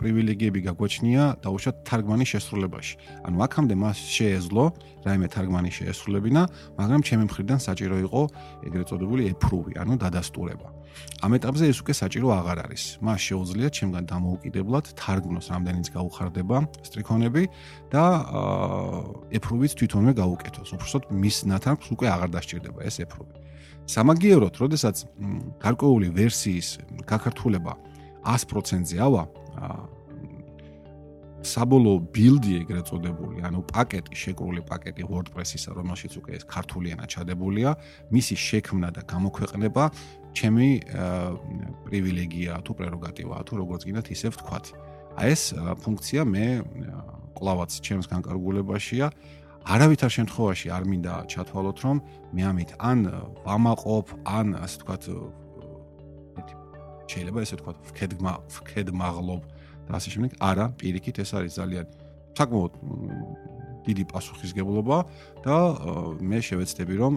პრივილეგიები 0.00 0.60
გაგვაჩნია 0.66 1.22
დაუშვათ 1.44 1.76
თარგმანის 1.86 2.28
შესრულებაში. 2.34 2.94
ანუ 3.22 3.36
აქამდე 3.46 3.74
მას 3.78 3.98
შეეძლო 4.10 4.64
რაიმე 5.06 5.28
თარგმანი 5.30 5.70
შეესრულებინა, 5.78 6.42
მაგრამ 6.74 7.00
ჩემი 7.06 7.24
მხრიდან 7.30 7.58
საჭირო 7.62 7.96
იყო 8.08 8.22
ეგრეთ 8.66 8.86
წოდებული 8.90 9.22
ეფრუვი, 9.30 9.72
ანუ 9.78 9.94
დადასტურება. 10.02 10.68
ამ 11.24 11.30
ეტაპზე 11.38 11.64
ეს 11.72 11.78
უკვე 11.82 11.94
საჭირო 11.94 12.28
აღარ 12.38 12.58
არის. 12.64 12.82
მას 13.04 13.20
შეუძლია 13.28 13.68
ჩემგან 13.76 14.04
დამოუკიდებლად 14.12 14.86
თარგმნოს 15.00 15.46
რამდენიც 15.54 15.86
გაუხარდება 15.96 16.56
სტრიქონები 16.88 17.44
და 17.94 18.04
ეფრუვიც 19.38 19.72
თვითონვე 19.78 20.12
გაუკეთოს. 20.20 20.68
უბრალოდ 20.74 21.04
მის 21.10 21.36
ნათარგმს 21.50 21.88
უკვე 21.94 22.06
აღარ 22.14 22.30
დასჭირდება 22.34 22.80
ეს 22.84 22.96
ეფრუვი. 23.04 23.34
სამაგიეროდ, 23.84 24.54
როდესაც 24.64 24.96
გარკვეული 25.60 26.08
ვერსიის 26.16 26.68
გაქართულება 27.04 27.72
100%-ზე 28.24 28.96
ავა, 29.04 29.22
საბოლოო 31.44 31.98
ბილდი 32.14 32.52
ეგრეთ 32.64 32.88
წოდებული, 32.88 33.44
ანუ 33.44 33.60
პაკეტი, 33.68 34.16
შეკრული 34.16 34.62
პაკეტი 34.64 35.04
WordPress-ისა, 35.04 35.76
რომელშიც 35.76 36.12
უკვე 36.20 36.32
ეს 36.40 36.44
ქართული 36.48 36.96
ენა 36.96 37.04
ჩადებულია, 37.04 37.70
მისი 38.08 38.34
შექმნა 38.34 38.88
და 38.96 39.02
გამოქვეყნება 39.04 39.84
ჩემი 40.34 40.68
პრივილეგია 41.84 42.52
თუ 42.64 42.72
პრეროგატივა, 42.80 43.36
თუ 43.44 43.52
როგორც 43.60 43.82
გინდათ 43.86 44.08
ისე 44.10 44.28
ვთქვათ. 44.34 44.64
აი 45.20 45.28
ეს 45.30 45.42
ფუნქცია 45.84 46.22
მე 46.26 46.46
კლავაც 47.38 47.70
ჩემს 47.84 48.06
განკარგულებაშია. 48.10 49.06
არავითარ 49.64 50.10
შემთხვევაში 50.16 50.68
არ 50.76 50.82
მინდა 50.90 51.14
ჩათვალოთ, 51.32 51.78
რომ 51.84 51.96
მე 52.34 52.42
ამით 52.50 52.70
ან 52.80 52.98
ვამაყობ, 53.44 54.06
ან 54.28 54.46
ასე 54.60 54.76
ვთქვათ 54.80 55.02
შეიძლება 57.04 57.38
ესე 57.44 57.56
ვთქვათ, 57.60 57.76
ვქედმა 57.88 58.32
ვქედმაღლობ 58.58 59.42
და 59.86 59.92
ასე 59.98 60.08
შემდეგ. 60.14 60.30
არა, 60.40 60.66
პირიქით 60.80 61.16
ეს 61.22 61.30
არის 61.36 61.52
ძალიან 61.60 61.86
საკმაოდ 62.34 62.72
დიდი 63.84 64.04
პასუხისგებლობა 64.10 64.98
და 65.44 65.56
მე 66.24 66.38
შევეცდები 66.40 66.94
რომ 66.98 67.14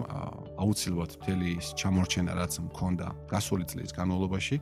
აუცილებლად 0.60 1.10
მთელი 1.16 1.48
ის 1.56 1.66
ჩამორჩენა 1.80 2.32
რაც 2.36 2.52
მქონდა 2.68 3.06
გასული 3.32 3.64
წლის 3.64 3.90
განმავლობაში 3.96 4.56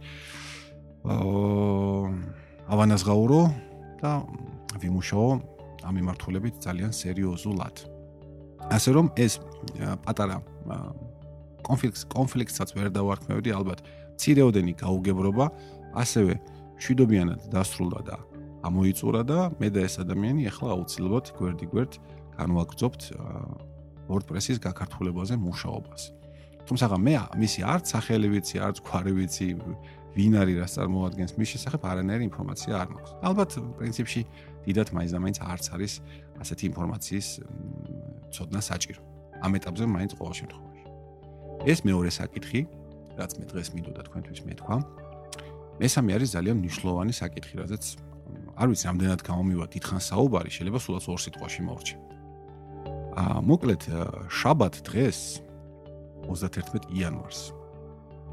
აა 1.07 2.07
ავანაზღაურო 2.67 3.41
და 4.03 4.11
ვიმუშაო 4.83 5.31
ამ 5.87 5.95
მიმართულებით 5.99 6.55
ძალიან 6.67 6.91
სერიოზულად. 6.91 7.77
ასე 8.71 8.91
რომ 8.91 9.07
ეს 9.15 9.39
პატარა 10.03 10.43
კონფლიქტს 11.63 12.03
კონფლიქტსაც 12.11 12.69
ვერ 12.75 12.91
დავარქმევდი 12.91 13.51
ალბათ 13.55 13.81
ცირეოდენი 14.19 14.73
გაუგებრობა 14.83 15.47
ასევე 15.95 16.35
შვიდობიანად 16.83 17.49
დასრულდა 17.53 18.01
და 18.07 18.17
ამოიწურა 18.67 19.23
და 19.27 19.39
მე 19.61 19.69
და 19.75 19.81
ეს 19.87 19.99
ადამიანი 20.03 20.49
ახლა 20.51 20.69
აუცილებლად 20.77 21.27
გვერდი 21.39 21.67
გვერდ 21.73 21.93
განვაგრძობთ 22.37 23.03
WordPress-ის 24.07 24.59
გაქართულებაზე 24.63 25.35
მუშაობას. 25.41 26.03
თუმცა 26.67 26.85
მე 26.99 27.15
მისი 27.43 27.61
არც 27.63 27.85
სახელი 27.95 28.29
ვიცი, 28.35 28.57
არც 28.67 28.77
გვარი 28.83 29.13
ვიცი, 29.19 29.47
ვინ 30.17 30.33
არის 30.41 30.57
რას 30.63 30.73
წარმოადგენს 30.77 31.33
მის 31.37 31.49
შესახებ 31.55 31.81
არანაირი 31.87 32.25
ინფორმაცია 32.27 32.73
არ 32.81 32.89
მაქვს. 32.95 33.13
ალბათ 33.29 33.51
პრინციპში 33.79 34.21
დიდათ 34.65 34.89
მაინც 34.97 35.11
და 35.13 35.19
მაინც 35.21 35.39
არც 35.45 35.65
არის 35.77 35.93
ასეთი 36.43 36.65
ინფორმაციის 36.73 37.29
ცოდნა 38.35 38.61
საჭირო. 38.65 39.01
ამ 39.45 39.53
ეტაპზე 39.61 39.85
მაინც 39.85 40.13
ყოველ 40.17 40.35
შემთხვევაში. 40.41 40.85
ეს 41.71 41.79
მეორე 41.85 42.11
საკითხი, 42.11 42.61
რაც 43.21 43.31
მე 43.39 43.45
დღეს 43.53 43.69
მინდოდა 43.77 44.03
თქვენთვის 44.09 44.41
მეთქვა. 44.49 44.77
მესამე 45.77 46.11
არის 46.17 46.31
ძალიან 46.37 46.57
მნიშვნელოვანი 46.65 47.13
საკითხი, 47.13 47.55
რადგან 47.61 47.83
არ 48.57 48.67
ვიცი 48.73 48.85
რამდენად 48.89 49.21
გამომივა 49.29 49.67
დიდხან 49.77 50.01
საუბარი, 50.01 50.51
შეიძლება 50.57 50.81
სულაც 50.81 51.05
ორ 51.13 51.19
სიტყვაში 51.21 51.61
მოვრჩი. 51.69 51.97
აა 53.17 53.37
მოკლედ 53.49 53.83
შაბათ 54.33 54.75
დღეს 54.89 55.21
31 56.29 56.89
იანვარს 56.97 57.41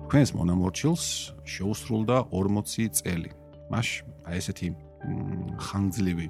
თქვენს 0.07 0.29
მონამორჩილს 0.39 1.03
შეუსრულდა 1.43 2.17
40 2.31 2.91
წელი. 2.99 3.31
მაშ 3.71 3.87
აი 4.27 4.35
ესეთი 4.39 4.67
ხანგრძლივი 5.59 6.27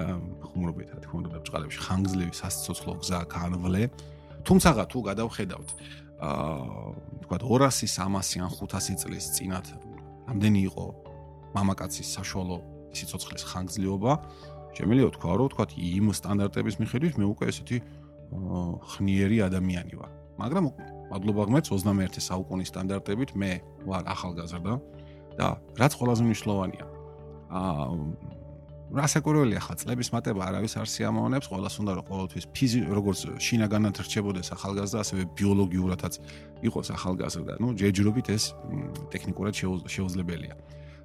აა 0.00 0.14
ხუმრობით 0.48 0.88
რა 0.92 0.98
თქმა 1.04 1.16
უნდა 1.20 1.38
ბჭყალებში 1.44 1.80
ხანგრძლივი 1.84 2.34
სასიცოცხლო 2.40 2.92
გზა 3.04 3.20
განვლე. 3.28 3.82
თუმცა 4.44 4.68
თუ 4.88 4.98
გადავხედავთ 5.08 5.68
აა 5.76 6.09
თქვა 6.20 7.36
200, 7.40 7.88
300 7.88 8.44
ან 8.44 8.50
500 8.52 9.00
წლის 9.00 9.24
წინათ 9.36 9.66
ამდენი 10.30 10.60
იყო 10.68 10.84
მამაკაცის 11.56 12.08
საშუალო 12.20 12.56
სიცოცხლის 12.94 13.44
ხანგრძლივობა. 13.50 14.12
შემიძლია 14.76 15.06
ვთქვა 15.10 15.32
რომ 15.40 15.48
თქვა 15.50 15.64
იმ 15.74 16.06
სტანდარტების 16.14 16.74
მიხედვით 16.78 17.14
მე 17.18 17.24
უკვე 17.34 17.44
ესეთი 17.50 17.78
ხნიერი 18.94 19.38
ადამიანი 19.48 19.94
ვარ. 19.98 20.12
მაგრამ 20.38 20.64
მადლობა 21.10 21.42
ღმერთს 21.50 21.70
21 21.74 22.22
საუკუნის 22.22 22.68
სტანდარტებით 22.70 23.30
მე 23.34 23.50
ვარ 23.88 24.04
ახალგაზრდა 24.14 24.74
და 25.38 25.46
რაც 25.80 25.92
ყველაზე 25.98 26.22
მნიშვნელოვანია 26.28 26.84
აა 27.50 28.39
რასაკვირველია 28.90 29.60
ხა 29.62 29.74
წლების 29.80 30.08
მატება 30.14 30.42
არავის 30.50 30.74
არ 30.82 30.88
სიამოვნებს, 30.90 31.46
ყოველას 31.50 31.74
უნდა 31.82 31.92
რომ 31.98 32.04
ყოველთვის 32.10 32.44
ფიზი 32.54 32.80
როგორც 32.90 33.20
შინაგანად 33.38 33.94
რჩებოდეს 34.02 34.48
ახალგაზრდა, 34.56 34.98
ასევე 35.04 35.22
ბიოლოგიურადაც 35.38 36.14
იყოს 36.66 36.88
ახალგაზრდა. 36.98 37.52
ნუ 37.62 37.68
ჯერჯერობით 37.78 38.26
ეს 38.34 38.44
ტექნიკურად 39.14 39.54
შეუძლებელია. 39.86 40.54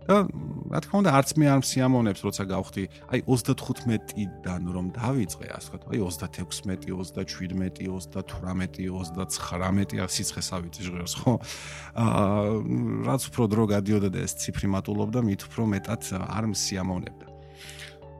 და 0.06 0.22
რა 0.70 0.80
თქმა 0.86 0.98
უნდა 1.02 1.12
არც 1.18 1.30
მე 1.42 1.46
არ 1.50 1.60
მსიამოვნებს 1.66 2.22
როცა 2.26 2.44
გავხდი 2.46 2.84
აი 3.10 3.20
35-დან 3.26 4.62
რომ 4.70 4.86
დავიწყე 4.94 5.48
ასე 5.50 5.70
ვთქვათ 5.74 5.90
აი 5.90 6.00
36 6.06 7.10
37 7.26 7.74
38 7.82 8.14
39 8.22 10.06
სიცხეს 10.16 10.50
ავიწი 10.58 10.82
ჟღერს 10.86 11.14
ხო 11.26 11.34
აა 12.06 12.46
რაც 13.10 13.22
უფრო 13.34 13.44
დრო 13.50 13.64
გადიოდა 13.74 14.10
და 14.14 14.20
ეს 14.22 14.38
ციფრი 14.46 14.68
მატულობდა 14.78 15.20
მით 15.26 15.42
უფრო 15.50 15.64
მეტად 15.74 16.02
არ 16.22 16.46
მსიამოვნებდა 16.54 17.25
რა 17.25 17.25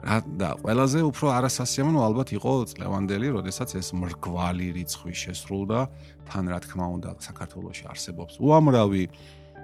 და 0.06 0.50
ყველაზე 0.62 1.02
უფრო 1.02 1.32
არასასიამოვნო 1.34 2.02
ალბათ 2.06 2.30
იყო 2.38 2.52
წლევანდელი, 2.70 3.28
როდესაც 3.42 3.70
ეს 3.82 3.88
მრგვალი 3.98 4.68
რიცხვი 4.78 5.14
შესრულდა, 5.18 5.80
თან 6.30 6.46
რა 6.54 6.60
თქმა 6.62 6.86
უნდა 7.02 7.10
საქართველოსში 7.26 7.86
არსებობს 7.90 8.34
უამრავი 8.38 9.04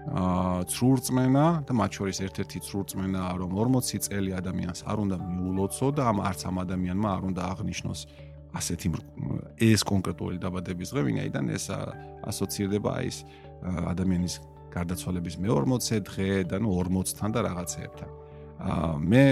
აა 0.01 0.65
ცრურწმენა 0.65 1.45
და 1.69 1.71
მათ 1.77 1.91
შორის 1.93 2.17
ერთ-ერთი 2.25 2.57
ცრურწმენა 2.65 3.21
რომ 3.37 3.51
40 3.53 4.01
წელი 4.01 4.31
ადამიანს 4.33 4.81
არ 4.89 4.97
უნდა 5.05 5.17
მიულოცო 5.21 5.87
და 5.93 6.01
ამ 6.09 6.17
არც 6.25 6.41
ამ 6.49 6.57
ადამიანმა 6.65 7.09
არ 7.21 7.23
უნდა 7.29 7.41
აღნიშნოს 7.53 8.01
ასეთი 8.57 8.87
ეს 9.61 9.81
კონკრეტული 9.85 10.37
დაბადების 10.41 10.89
დღე, 10.89 11.01
ვინაიდან 11.05 11.45
ეს 11.53 11.65
ასოცირდება 12.25 12.93
ის 13.05 13.17
ადამიანის 13.61 14.33
გარდაცვალების 14.73 15.35
მე-40 15.37 16.01
დღე 16.09 16.29
და 16.49 16.57
ნუ 16.57 16.69
40-თან 16.81 17.29
და 17.29 17.39
რაღაცეებთან. 17.45 18.09
აა 18.61 18.97
მე 19.01 19.23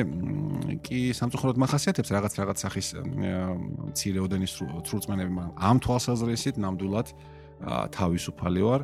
კი 0.82 1.00
სამწუხაროდ 1.14 1.58
მახასიათებს 1.62 2.10
რაღაც 2.16 2.34
რაღაც 2.40 2.58
სახის 2.66 2.88
მცირეოდენის 2.98 4.52
ცრურწმენები, 4.90 5.32
მაგრამ 5.38 5.54
ამ 5.70 5.78
თვალსაზრისით 5.86 6.56
ნამდვილად 6.58 7.08
თავისუფალი 7.94 8.62
ვარ. 8.66 8.82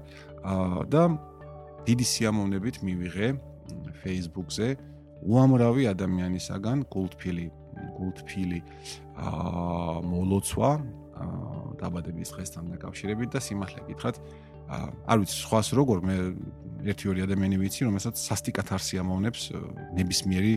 და 0.94 1.04
დიდი 1.90 2.06
სიამოვნებით 2.06 2.76
მივიღე 2.86 3.28
Facebook-ზე 4.06 4.68
უამრავი 5.26 5.90
ადამიანისაგან 5.90 6.86
კულტფილი 6.94 7.46
კულტფილი 7.98 8.60
აა 9.18 10.02
მოლოცვა 10.06 10.70
დაბადების 11.82 12.30
დღესთან 12.36 12.64
დაკავშირებით 12.76 13.30
და 13.34 13.40
სიმართლე 13.42 13.82
გითხრათ 13.90 14.16
არ 14.70 15.18
ვიცი 15.22 15.38
სხვას 15.46 15.68
როგორ 15.78 15.98
მე 16.06 16.16
ერთი 16.86 17.10
ორი 17.10 17.26
ადამიანი 17.26 17.58
ვიცი 17.58 17.88
რომელსაც 17.90 18.22
სასტიკად 18.22 18.70
არ 18.76 18.82
სიამოვნებს 18.86 19.42
ნებისმიერი 19.98 20.54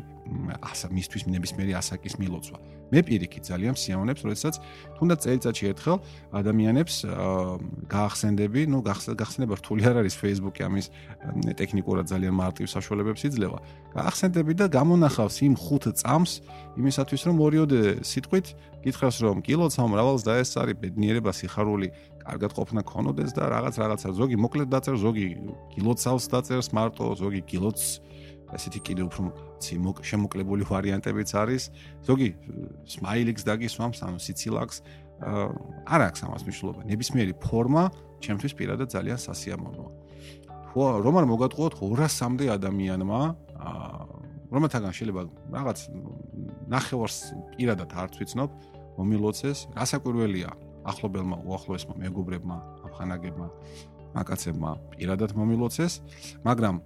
ასა 0.60 0.90
მისთვის 0.92 1.22
ნებისმიერი 1.32 1.72
ასაკის 1.80 2.18
მილოცვა. 2.20 2.58
მე 2.88 3.00
პირიქით 3.04 3.44
ძალიან 3.48 3.74
სიამოვნებს 3.76 4.22
როდესაც 4.24 4.54
თუნდაც 4.96 5.18
წელიწადში 5.24 5.64
ერთხელ 5.72 5.96
ადამიანებს 6.40 6.94
გაახსენდები 7.92 8.60
ნუ 8.72 8.78
გახსენება 8.88 9.54
რთული 9.60 9.82
არ 9.88 9.96
არის 10.04 10.14
Facebook-ი 10.20 10.60
ამის 10.68 10.86
ტექნიკურად 11.60 12.04
ძალიან 12.12 12.34
მარტივ 12.36 12.64
საშუალებებს 12.64 13.22
იძლევა. 13.28 13.58
გაახსენდები 13.92 14.52
და 14.56 14.66
გამონახავს 14.72 15.36
იმ 15.48 15.54
ხუთ 15.56 15.84
წამს 16.00 16.32
იმისათვის 16.80 17.22
რომ 17.28 17.36
ორიოდე 17.44 17.80
სიტყვით 18.04 18.46
გითხრას 18.84 19.16
რომ 19.20 19.36
კილოცავ 19.44 19.86
მრავალს 19.92 20.22
და 20.24 20.32
ეს 20.40 20.56
არის 20.56 20.76
ბედნიერება 20.80 21.32
სიხარული 21.34 21.88
კარგად 22.28 22.52
ყოფნა 22.52 22.84
ქონოდეს 22.84 23.32
და 23.32 23.48
რაღაც 23.48 23.74
რაღაცა 23.80 24.08
ზოგი 24.12 24.36
მოკლედ 24.44 24.68
დაწერს, 24.68 25.00
ზოგი 25.00 25.26
კილოცავს 25.72 26.24
დაწერს 26.28 26.68
მარტო, 26.76 27.06
ზოგი 27.16 27.40
კილოც 27.48 27.80
ასეთი 28.52 28.80
კიდე 28.84 29.02
უფრო 29.08 29.22
შემოკლებული 30.04 30.64
ვარიანტებიც 30.68 31.30
არის. 31.40 31.62
ზოგი 32.04 32.28
სმაილიქს 32.84 33.42
დაგისვამს, 33.48 33.98
ანუ 34.04 34.18
სიცილაკს 34.20 34.76
არ 35.88 36.00
აქვს 36.08 36.20
ამას 36.28 36.42
მნიშვნელობა. 36.46 36.80
ნებისმიერი 36.88 37.34
ფორმა 37.42 37.84
ჩემთვის 38.24 38.52
პირადად 38.54 38.88
ძალიან 38.92 39.18
სასიამოვნოა. 39.18 39.90
ხო, 40.68 40.84
რომ 41.04 41.14
არ 41.18 41.26
მოგატყუოთ 41.32 41.72
200-მდე 41.80 42.44
ადამიანმა 42.56 43.20
რომელთაგან 44.48 44.92
შეიძლება 44.96 45.22
რაღაც 45.52 45.78
ნახევარს 46.72 47.18
პირადად 47.56 47.90
არც 47.92 48.14
ვიცნობ 48.20 48.50
მომილოცეს, 48.96 49.58
რასაკვირველია, 49.76 50.50
ახლობელმა 50.90 51.36
უახლოესმა 51.44 51.94
მეგობრებმა, 52.02 52.56
ამხანაგებმა, 52.88 53.48
მაკაცებმა 54.16 54.70
პირადად 54.96 55.30
მომილოცეს, 55.36 55.92
მაგრამ 56.48 56.76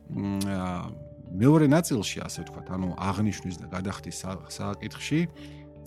მეორე 1.32 1.66
ნაწილში, 1.72 2.18
ასე 2.26 2.44
ვთქვათ, 2.44 2.66
ანუ 2.76 2.88
აღნიშნვის 2.98 3.56
და 3.62 3.66
გადახდის 3.72 4.16
სააკითხში 4.52 5.20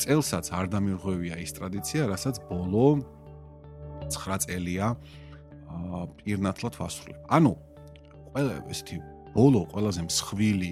წელსაც 0.01 0.45
არ 0.51 0.65
დამირღვევია 0.73 1.35
ის 1.43 1.51
ტრადიცია, 1.55 2.09
რასაც 2.11 2.35
ბოლო 2.49 3.03
9 4.09 4.41
წელია 4.43 4.95
პირნათლად 6.19 6.73
ვასრულებ. 6.79 7.17
ანუ 7.29 7.51
ყველა 8.31 8.53
ესეთი 8.71 8.97
ბოლო 9.35 9.61
ყველაზე 9.71 10.01
მსხვილი 10.07 10.71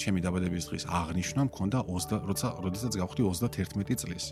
ჩემი 0.00 0.20
დაბადების 0.24 0.64
დღის 0.68 0.84
აღნიშვნა 0.90 1.42
მქონდა 1.48 1.78
20 1.86 2.24
როცა 2.28 2.48
როდესაც 2.66 2.92
გავხდი 2.98 3.22
31 3.30 3.96
წლის. 4.02 4.24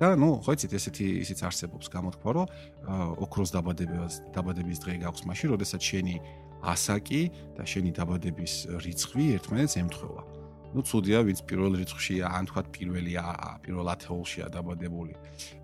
და 0.00 0.14
ну, 0.16 0.40
ხოიცით 0.44 0.72
ესეთი 0.78 1.06
ისიც 1.24 1.44
არსებობს 1.48 1.86
გამოთქვა, 1.92 2.30
რომ 2.36 2.46
ოქროს 3.24 3.50
დაბადებას 3.56 4.14
დაბადების 4.36 4.78
დღე 4.82 4.94
გაქვს 5.04 5.26
მაშინ, 5.28 5.48
როდესაც 5.54 5.80
შენი 5.80 6.16
ასაკი 6.62 7.22
და 7.58 7.62
შენი 7.66 7.90
დაბადების 7.98 8.52
რიცხვი 8.84 9.24
ერთმანეთს 9.36 9.76
ემთხვევა. 9.82 10.22
ну 10.72 10.80
ცუდია 10.80 11.20
ვინც 11.20 11.44
პირველ 11.44 11.76
რიცხვშია 11.84 12.32
ან 12.32 12.48
თქვა 12.48 12.62
პირველი 12.72 13.12
პირველ 13.60 13.86
ათეულშია 13.92 14.48
დაბადებული. 14.48 15.12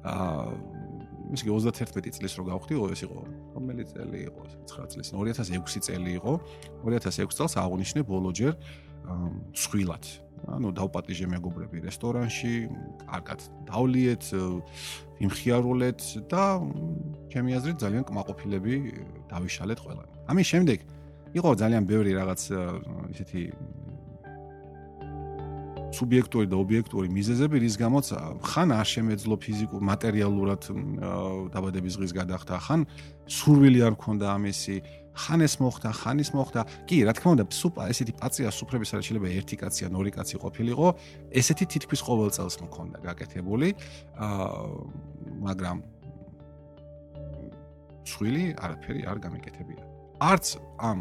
აა 0.05 0.53
ის 1.33 1.45
31 1.45 2.12
წლის 2.17 2.35
რო 2.41 2.45
გავხდიო 2.49 2.88
ეს 2.93 3.05
იყო 3.05 3.21
რომელი 3.57 3.85
წელი 3.88 4.19
იყო 4.33 4.43
9 4.69 4.93
წლის 4.93 5.09
2006 5.12 5.85
წელი 5.88 6.11
იყო 6.17 6.33
2006 6.85 7.37
წელს 7.37 7.55
აღვნიშნე 7.61 8.01
ბოლო 8.09 8.33
ჯერ 8.33 8.57
მსხვილად 9.53 10.05
ანუ 10.46 10.68
დავპატიჟე 10.79 11.27
მეგობრები 11.35 11.79
რესტორანში, 11.88 12.55
კარგად 13.11 13.40
დავლიეთ, 13.66 14.24
იმხიარულეთ 15.18 16.01
და 16.31 16.44
ჩემი 17.33 17.51
აზრით 17.59 17.77
ძალიან 17.83 18.05
კმაყოფილები 18.07 18.74
დავიშალეთ 19.33 19.79
ყველა. 19.83 20.05
ამის 20.31 20.46
შემდეგ 20.53 20.79
იყო 21.35 21.51
ძალიან 21.61 21.85
ბევრი 21.90 22.11
რაღაც 22.14 22.40
ისეთი 23.12 23.42
სუბიექტური 25.88 26.46
და 26.53 26.57
ობიექტური 26.61 27.09
მიზეზები, 27.09 27.57
რის 27.64 27.77
გამოც 27.81 28.07
ხან 28.44 28.68
არ 28.77 28.87
შემეძლო 28.92 29.35
ფიზიკურ 29.40 29.81
მატერიალურად 29.88 30.62
დაბადების 31.48 31.94
დღის 31.96 32.12
გადახდა, 32.12 32.55
ხან 32.61 32.81
სურვილი 33.24 33.81
არ 33.88 33.92
მქონდა 33.96 34.27
ამისი, 34.37 34.77
ხან 35.19 35.41
ეს 35.43 35.55
მოხდა, 35.59 35.91
ხან 35.99 36.23
ის 36.23 36.31
მოხდა. 36.31 36.61
კი, 36.87 36.97
რა 37.09 37.13
თქმა 37.19 37.31
უნდა, 37.35 37.45
სუპა, 37.51 37.83
ესეთი 37.91 38.13
პაცია 38.23 38.49
სუფრების 38.55 38.91
არ 38.95 39.03
შეიძლება 39.03 39.29
ერთი 39.35 39.57
კაცი 39.59 39.83
ან 39.91 39.95
ორი 39.99 40.11
კაცი 40.15 40.37
ყოფილიყო. 40.39 40.87
ესეთი 41.35 41.65
თითქმის 41.75 42.01
ყოველ 42.07 42.31
წელს 42.31 42.55
მქონდა 42.63 42.99
გაკეთებული. 43.03 43.69
აა 44.15 44.47
მაგრამ 45.43 45.77
შვილი 48.09 48.45
არაფერი 48.57 49.03
არ 49.11 49.19
გამეკეთებია. 49.25 49.83
არც 50.19 50.47
ამ 50.79 50.99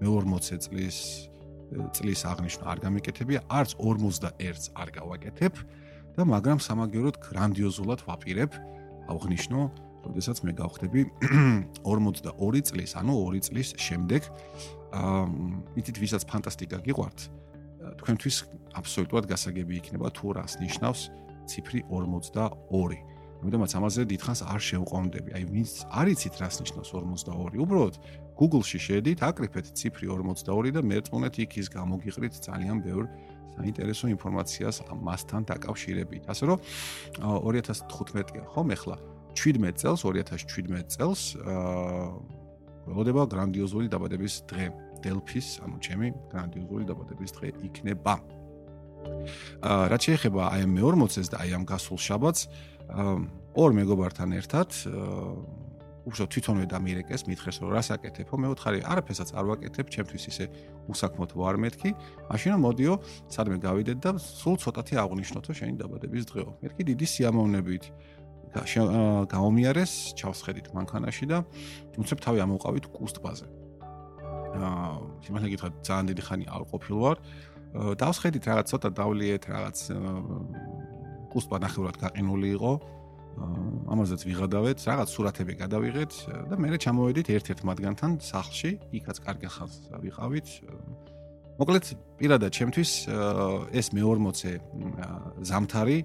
მე-40 0.00 0.58
წლის 0.64 0.98
წლის 1.94 2.20
აღნიშნა 2.28 2.64
არ 2.70 2.78
გამეკეთებია, 2.84 3.40
არც 3.48 3.70
51-ს 3.80 4.70
არ 4.78 4.88
გავაკეთებ 4.94 5.54
და 6.14 6.22
მაგრამ 6.28 6.58
სამაგიეროდ 6.62 7.16
გრანდიოზულად 7.24 8.00
ვაპირებ 8.06 8.52
აღნიშნო 9.10 9.60
როდესაც 10.04 10.42
მე 10.44 10.52
გავხდები 10.60 11.00
42 11.88 12.62
წლის, 12.68 12.94
ანუ 13.00 13.14
2 13.32 13.40
წლის 13.48 13.68
შემდეგ, 13.80 14.22
აა 14.94 15.24
ითით 15.80 15.96
ვისაც 15.98 16.22
ფანტასტიკა 16.30 16.78
გიყვართ, 16.86 17.18
თქვენთვის 18.00 18.36
აბსოლუტურად 18.80 19.26
გასაგები 19.28 19.80
იქნება 19.80 20.08
თუ 20.16 20.38
რას 20.38 20.56
ნიშნავს 20.62 21.00
ციფრი 21.50 21.80
42. 21.90 23.00
ამიტომაც 23.44 23.70
ამაზე 23.76 24.02
დიდხანს 24.08 24.40
არ 24.48 24.60
შევყვამდები. 24.64 25.30
აი 25.36 25.44
ვინც 25.52 25.72
არიცით 26.00 26.34
რას 26.40 26.54
ნიშნავს 26.64 26.88
42, 26.96 27.60
უბრალოდ 27.60 27.94
Google-ში 28.40 28.78
შედით, 28.80 29.20
აკრიფეთ 29.20 29.66
ციფრი 29.76 30.06
42 30.08 30.72
და 30.72 30.80
მერწმუნეთ 30.80 31.34
იქ 31.44 31.50
ის 31.60 31.68
გამოგიყრით 31.68 32.34
ძალიან 32.40 32.78
ბევრ 32.80 33.04
საინტერესო 33.54 34.08
ინფორმაციას 34.16 34.76
მასთან 34.90 35.42
დაკავშირებით. 35.50 36.22
ასე 36.32 36.44
რომ 36.48 36.58
2015-ია 37.20 38.42
ხომ 38.50 38.68
ეხლა 38.74 38.96
17 39.34 39.82
წელს 39.82 40.00
2017 40.06 40.96
წელს 40.96 41.20
აა 41.42 42.06
ველოდება 42.84 43.22
გრანდიოზული 43.32 43.88
დაბადების 43.92 44.34
დღე 44.50 44.66
დელფის 45.04 45.48
ანუ 45.64 45.76
ჩემი 45.84 46.08
გრანდიოზული 46.32 46.84
დაბადების 46.90 47.30
დღე 47.36 47.48
იქნება 47.68 48.14
აა 49.64 49.82
რაც 49.92 50.00
შეეხება 50.08 50.42
აი 50.54 50.60
ამ 50.68 50.72
მე-40-ს 50.78 51.28
და 51.32 51.36
აი 51.44 51.50
ამ 51.58 51.64
გასულ 51.68 51.98
შაბათს 52.06 52.42
აა 52.92 53.14
ორ 53.54 53.70
მეგობართან 53.80 54.30
ერთად 54.40 54.68
უბრალოდ 56.04 56.30
თვითონვე 56.34 56.66
დამირეკეს, 56.68 57.22
მითხეს 57.24 57.58
რომ 57.64 57.70
რას 57.72 57.88
აკეთებო, 57.96 58.36
მე 58.36 58.48
ვთხარი, 58.52 58.80
არაფერსაც 58.84 59.30
არ 59.32 59.44
ვაკეთებ, 59.48 59.86
ჩემთვის 59.88 60.24
ისე 60.28 60.44
უსაქმოდ 60.92 61.30
ვარ 61.32 61.56
მეთქი, 61.64 61.90
მაშინ 62.28 62.60
მოდიო, 62.60 62.94
სადმე 63.32 63.56
გავიდეთ 63.64 63.98
და 64.04 64.10
სულ 64.20 64.56
ცოტათი 64.60 65.00
აღნიშნოთო 65.00 65.52
შენი 65.56 65.74
დაბადების 65.80 66.24
დღეო. 66.28 66.48
მეთქი 66.60 66.82
დიდი 66.92 67.06
სიამოვნებით 67.08 67.84
გამომიარეს, 68.54 70.14
ჩავსხედით 70.18 70.70
მანქანაში 70.74 71.26
და 71.26 71.42
უცებ 71.98 72.18
თავი 72.22 72.38
ამოვყავით 72.46 72.86
კუსტბაზე. 72.94 73.46
აა, 74.54 74.94
სიმართლე 75.26 75.48
გითხრათ, 75.50 75.74
ძალიან 75.82 76.06
დიდი 76.14 76.22
ხანი 76.22 76.46
არ 76.46 76.62
ყოფილვარ. 76.70 77.16
დავსხედით 77.74 78.44
რაღაც 78.46 78.66
ცოტა 78.70 78.88
დავლიეთ, 78.94 79.42
რაღაც 79.50 79.78
კუსტბა 81.34 81.56
ნახევრად 81.66 81.96
გაყინული 81.98 82.48
იყო. 82.54 82.72
ამაზეც 83.90 84.22
ვიღადავეთ, 84.30 84.78
რაღაც 84.86 85.08
სურათები 85.10 85.54
გადავიღეთ 85.58 86.12
და 86.50 86.54
მე 86.54 86.78
ჩამოვედით 86.78 87.26
ერთ-ერთ 87.34 87.60
მათგანთან 87.66 88.10
სახლში, 88.22 88.70
იქაც 88.94 89.16
კარგი 89.26 89.48
ხალხს 89.50 89.78
ვიყავით. 90.06 90.46
მოკლედ, 91.58 91.84
პირადად 92.18 92.50
ჩემთვის 92.54 92.90
ეს 93.74 93.86
მე-40 93.90 94.62
ზამთარი 95.42 95.98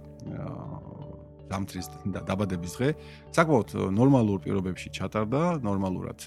ზამთრის 1.50 1.88
დაბადების 2.30 2.74
დღე 2.78 2.90
საკმაოდ 3.36 3.70
ნორმალურ 3.98 4.38
პირობებში 4.46 4.90
ჩატარდა, 4.94 5.42
ნორმალურად 5.66 6.20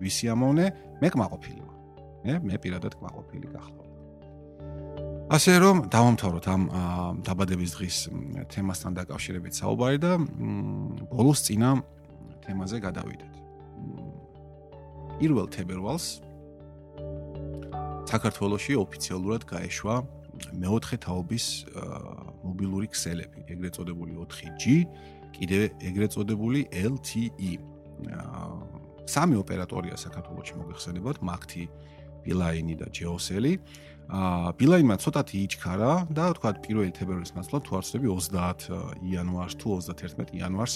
ვისიამოვნე, 0.00 0.66
მე 1.00 1.08
კმაყოფილი 1.14 1.60
ვარ. 1.60 1.76
მე 2.24 2.34
მე 2.48 2.56
პირადად 2.64 2.92
კმაყოფილი 2.98 3.46
გახლავ. 3.52 3.84
ასე 5.34 5.52
რომ 5.56 5.76
დავამთავროთ 5.88 6.46
ამ 6.52 6.62
დაბადების 7.24 7.70
დღის 7.76 7.96
თემასთან 8.52 8.92
დაკავშირებით 9.00 9.52
საუბარი 9.56 9.98
და 10.04 10.12
ბოლოს 11.08 11.40
წინა 11.48 11.70
თემაზე 12.44 12.76
გადავიდეთ. 12.84 13.32
1 15.24 15.48
თებერვალს 15.54 16.20
საქართველოსი 18.04 18.76
ოფიციალურად 18.84 19.42
გაეშვა 19.48 19.94
მეოთხე 20.60 20.96
თაობის 21.06 21.44
მობილური 22.54 22.88
ქსელები, 22.94 23.44
ეგრეთ 23.50 23.74
წოდებული 23.76 24.14
4G, 24.14 24.86
კიდე 25.34 25.58
ეგრეთ 25.90 26.10
წოდებული 26.14 26.60
LTE. 26.70 27.52
სამი 29.04 29.36
ოპერატორია 29.42 29.98
საქართველოში 29.98 30.54
მოგეხსენებათ, 30.62 31.18
Maxti, 31.20 31.66
Beeline 32.24 32.78
და 32.78 32.86
Geocell. 32.88 33.58
აა 34.04 34.52
ბილაინმა 34.60 35.00
ცოტათი 35.00 35.38
იჩქარა 35.48 35.92
და 36.12 36.36
თქვა 36.36 36.50
პირველი 36.60 36.92
თებერვლის 36.92 37.32
ნაცვლად 37.40 37.62
თუ 37.64 37.72
არსები 37.80 38.08
30 38.12 38.68
იანვარს 39.00 39.54
თუ 39.56 39.68
31 39.80 40.28
იანვარს 40.36 40.74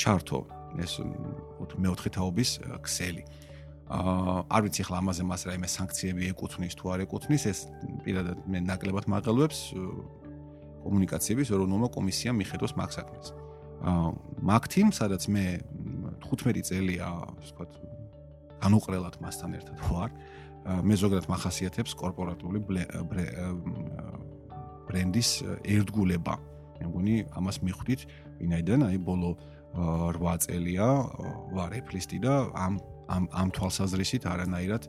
ჩართო 0.00 0.40
ეს 0.80 0.92
მეოთხე 1.76 2.08
თაობის 2.16 2.50
ქსელი. 2.80 3.22
აა 3.92 4.48
არ 4.48 4.60
ვიცი 4.64 4.80
ახლა 4.86 4.96
ამაზე 5.04 5.22
მას 5.28 5.42
რაიმე 5.44 5.68
სანქციები 5.68 6.22
ეკუთვნის 6.32 6.74
თუ 6.80 6.84
არ 6.88 7.00
ეკუთვნის 7.04 7.42
ეს 7.52 7.58
პირადად 8.00 8.38
მე 8.48 8.58
ნაკლებად 8.64 9.04
მაღალვებს 9.12 9.58
კომუნიკაციების 10.84 11.48
ეროვნულმა 11.54 11.88
კომისიამ 11.96 12.36
მიხედოს 12.40 12.72
მაგ 12.80 12.90
საქმეს. 12.96 13.26
აა 13.80 14.08
მაგთიმ 14.50 14.88
სადაც 14.92 15.22
მე 15.32 15.44
15 16.20 16.62
წელია 16.68 17.06
ასე 17.40 17.52
ვთქვათ 17.52 17.70
განუყრელად 18.60 19.14
მასთან 19.24 19.50
ერთად 19.56 19.76
ვარ. 19.88 20.10
მე 20.84 20.94
ზოგადად 21.00 21.26
מחასიათებს 21.32 21.96
კორპორატული 21.96 22.60
ბრენდის 24.88 25.30
ერთგულება. 25.64 26.34
მე 26.80 26.84
მგონი 26.88 27.16
ამას 27.36 27.56
მიხვდით, 27.64 28.00
ვინაიდან 28.40 28.80
აი 28.88 28.98
ბოლო 29.00 29.30
8 29.76 30.44
წელია 30.44 30.88
ვარ 31.54 31.72
ეფლისტი 31.80 32.18
და 32.20 32.34
ამ 32.52 32.80
ამ 33.10 33.24
ამ 33.30 33.48
თვალსაზრისით 33.54 34.26
არანაირად 34.26 34.82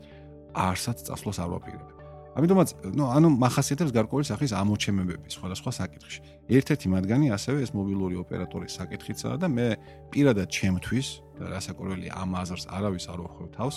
არსად 0.54 0.98
წასვლას 1.08 1.38
არ 1.42 1.50
ვაპირებ. 1.54 1.91
ამიტომაც, 2.32 2.70
ნუ 2.96 3.06
ანუ 3.12 3.28
מחასიათებს 3.36 3.92
გარკვეული 3.92 4.26
სახის 4.30 4.52
ამოჩემებები 4.56 5.28
სხვადასხვა 5.36 5.72
საკითხში. 5.76 6.20
ერთ-ერთი 6.48 6.88
მათგანი 6.96 7.28
ასევე 7.36 7.58
ეს 7.66 7.72
მობილური 7.76 8.16
ოპერატორის 8.24 8.72
საკითხიცაა 8.80 9.36
და 9.42 9.48
მე 9.52 9.68
პირადად 10.16 10.48
ჩემთვის 10.48 11.08
და 11.40 11.46
რასაკვირველი 11.52 12.08
ამ 12.16 12.32
აზრს 12.40 12.66
არავის 12.72 13.06
არ 13.12 13.20
ვხვევ 13.28 13.48
თავს, 13.52 13.76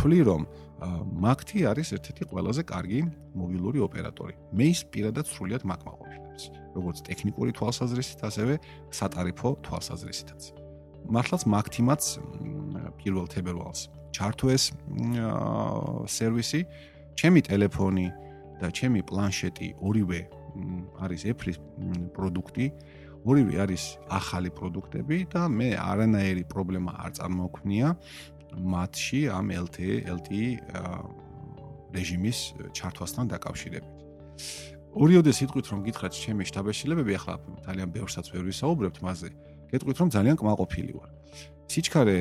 თვლი 0.00 0.20
რომ 0.28 0.42
მაგთი 1.20 1.58
არის 1.68 1.88
ერთ-ერთი 1.96 2.22
ყველაზე 2.30 2.62
კარგი 2.72 3.00
მობილური 3.36 3.78
ოპერატორი. 3.84 4.34
მე 4.56 4.64
ის 4.72 4.80
პირადად 4.88 5.26
სრულიად 5.28 5.62
მაკმაყოფილებს, 5.68 6.44
როგორც 6.72 6.96
ტექნიკური 7.04 7.50
თვალსაზრისით, 7.52 8.20
ასევე 8.24 8.54
სატარიფო 8.96 9.48
თვალსაზრისითაც. 9.60 10.42
მართლაც 11.04 11.42
მაგთიმაც 11.52 12.02
პირველ 12.96 13.26
თებერვალს 13.28 13.80
ჩართო 14.14 14.46
ეს 14.52 14.64
სერვისი, 16.10 16.60
ჩემი 17.20 17.40
ტელეფონი 17.44 18.08
და 18.60 18.68
ჩემი 18.72 19.04
პლანშეტი 19.04 19.68
ორივე 19.84 20.20
არის 21.04 21.22
Apple-ის 21.28 21.58
პროდუქტი. 22.16 22.66
ორივე 23.28 23.54
არის 23.60 23.82
ახალი 24.08 24.48
პროდუქტები 24.56 25.16
და 25.28 25.42
მე 25.52 25.76
არანაირი 25.76 26.44
პრობლემა 26.48 26.96
არ 27.04 27.10
წარმოვქნია 27.20 27.88
მათში 28.56 29.20
ამ 29.28 29.52
LTE 29.52 30.08
LTE 30.16 30.44
რეჟიმის 31.92 32.38
ჩართვასთან 32.72 33.24
დაკავშირებით. 33.36 33.96
ორიოდე 34.96 35.32
სიტყვით 35.36 35.66
რომ 35.70 35.80
გითხრათ 35.84 36.12
ჩემი 36.16 36.42
შტაბეშილებები 36.48 37.12
ახლა 37.20 37.34
ძალიან 37.68 37.88
ბევრსაც 38.00 38.26
ვერ 38.32 38.42
ვისაუბრებთ 38.48 38.98
მასზე. 39.04 39.30
გეტყვით 39.70 39.96
რომ 40.00 40.08
ძალიან 40.16 40.36
კმაყოფილი 40.40 40.92
ვარ. 40.96 41.10
სიჩქარე 41.68 42.18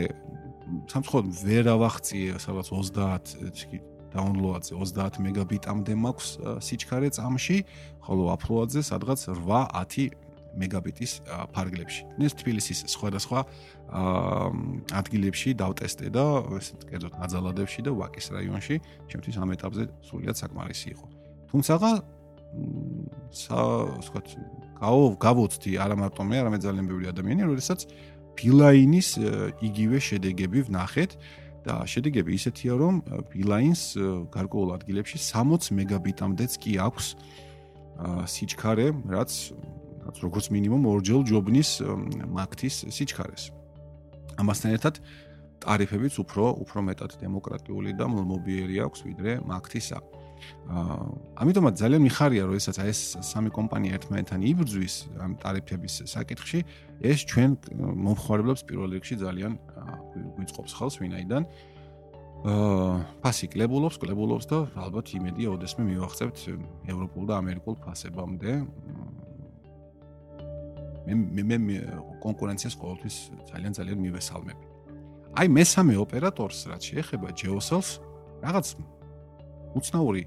სამწუხაროდ 0.91 1.27
ვერ 1.47 1.65
ავახციე 1.71 2.35
სადაც 2.43 2.67
30 2.75 3.88
დაუნლოადზე 4.13 4.73
30 4.73 5.19
მეგაბიტამდე 5.25 5.93
მაქვს 6.05 6.27
სიჩქარე 6.65 7.09
წამში, 7.13 7.57
ხოლო 8.05 8.23
აფლოადზე 8.35 8.81
სადღაც 8.89 9.19
8-10 9.37 10.17
მეგაბიტის 10.49 11.11
ფარგლებში. 11.53 12.01
ეს 12.25 12.33
თბილისის 12.41 12.79
სხვადასხვა 12.89 13.39
ადგილებში 14.97 15.53
დავტესტე 15.53 16.07
და 16.09 16.25
ესე 16.57 16.73
კერძოდ 16.89 17.13
ნაძალადებში 17.21 17.79
და 17.85 17.91
ვაკის 17.93 18.27
რაიონში, 18.33 18.75
ჩემთვის 19.13 19.35
ამ 19.37 19.49
ეტაპზე 19.53 19.83
სრულიად 20.09 20.35
საკმარისი 20.41 20.87
იყო. 20.97 21.05
თუმცა 21.53 21.73
სა 23.29 23.61
ვთქვათ, 24.01 24.27
გავოცდი 25.21 25.71
არა 25.77 25.95
მარტო 26.01 26.23
მე, 26.25 26.35
არამედ 26.41 26.61
ძალიან 26.65 26.85
ბევრი 26.89 27.05
ადამიანი, 27.13 27.41
როდესაც 27.45 27.79
ბილაინის 28.33 29.09
იგივე 29.61 29.97
შედეგები 30.01 30.59
ვნახეთ 30.65 31.11
და 31.69 31.85
შედეგები 31.85 32.33
ისეთია, 32.33 32.73
რომ 32.81 32.95
ბილაინს 33.29 33.93
გარკვეულ 34.33 34.73
ადგილებში 34.73 35.21
60 35.21 35.69
მეგაბიტამდეც 35.77 36.57
კი 36.65 36.73
აქვს 36.81 37.07
სიჩქარე, 38.33 38.87
რაც 39.13 39.31
როგორც 40.17 40.45
მინიმუმ 40.49 40.83
ორჯერ 40.89 41.21
ჯობნის 41.29 41.69
მაგთის 42.25 42.75
სიჩქარეს. 42.89 43.43
ამასთან 44.41 44.69
ერთად 44.77 44.95
ტარიფებიც 45.59 46.15
უფრო 46.23 46.45
უფრო 46.63 46.79
მეტად 46.89 47.11
დემოკრატიული 47.19 47.91
და 47.99 48.07
მობიერი 48.07 48.77
აქვს 48.87 48.99
ვიდრე 49.05 49.31
მაგთისა. 49.43 49.99
აა 50.71 50.95
ამიტომაც 51.43 51.73
ძალიან 51.83 52.01
მიხარია 52.07 52.43
რომ 52.47 52.55
ესაც 52.55 52.77
ეს 52.79 52.99
სამი 53.27 53.51
კომპანია 53.51 53.99
ერთმანეთთან 53.99 54.39
იბრძვის 54.51 54.95
ამ 55.19 55.31
ტარიფების 55.43 55.95
საკითხში, 56.15 56.59
ეს 57.03 57.19
ჩვენ 57.27 57.51
მომხმარებლებს 58.05 58.63
პირველ 58.69 58.89
რიგში 58.95 59.15
ძალიან 59.19 59.53
გვიწყობს 60.37 60.73
ხელს 60.79 60.95
ვინაიდან 61.01 61.43
აა 62.39 63.19
ფასი 63.19 63.49
კლებულობს, 63.51 63.97
კლებულობს 63.99 64.45
და 64.47 64.59
ალბათ 64.79 65.11
იმედია 65.11 65.51
ოდესმე 65.57 65.83
მივახცევთ 65.89 66.37
ევროპულ 66.87 67.23
და 67.27 67.33
ამერიკულ 67.35 67.75
ფასებამდე. 67.83 68.51
მე 71.09 71.43
მე 71.43 71.57
მე 71.59 71.75
კონკურენციას 72.23 72.75
ყოველთვის 72.79 73.15
ძალიან 73.51 73.73
ძალიან 73.75 73.99
მივესალმები. 74.07 74.65
აი 75.35 75.47
მესამე 75.51 75.93
ოპერატორს 75.99 76.59
რაც 76.71 76.81
შეეხება 76.87 77.27
Geocell-ს, 77.35 77.99
რაღაც 78.39 78.67
უცნაური, 79.75 80.23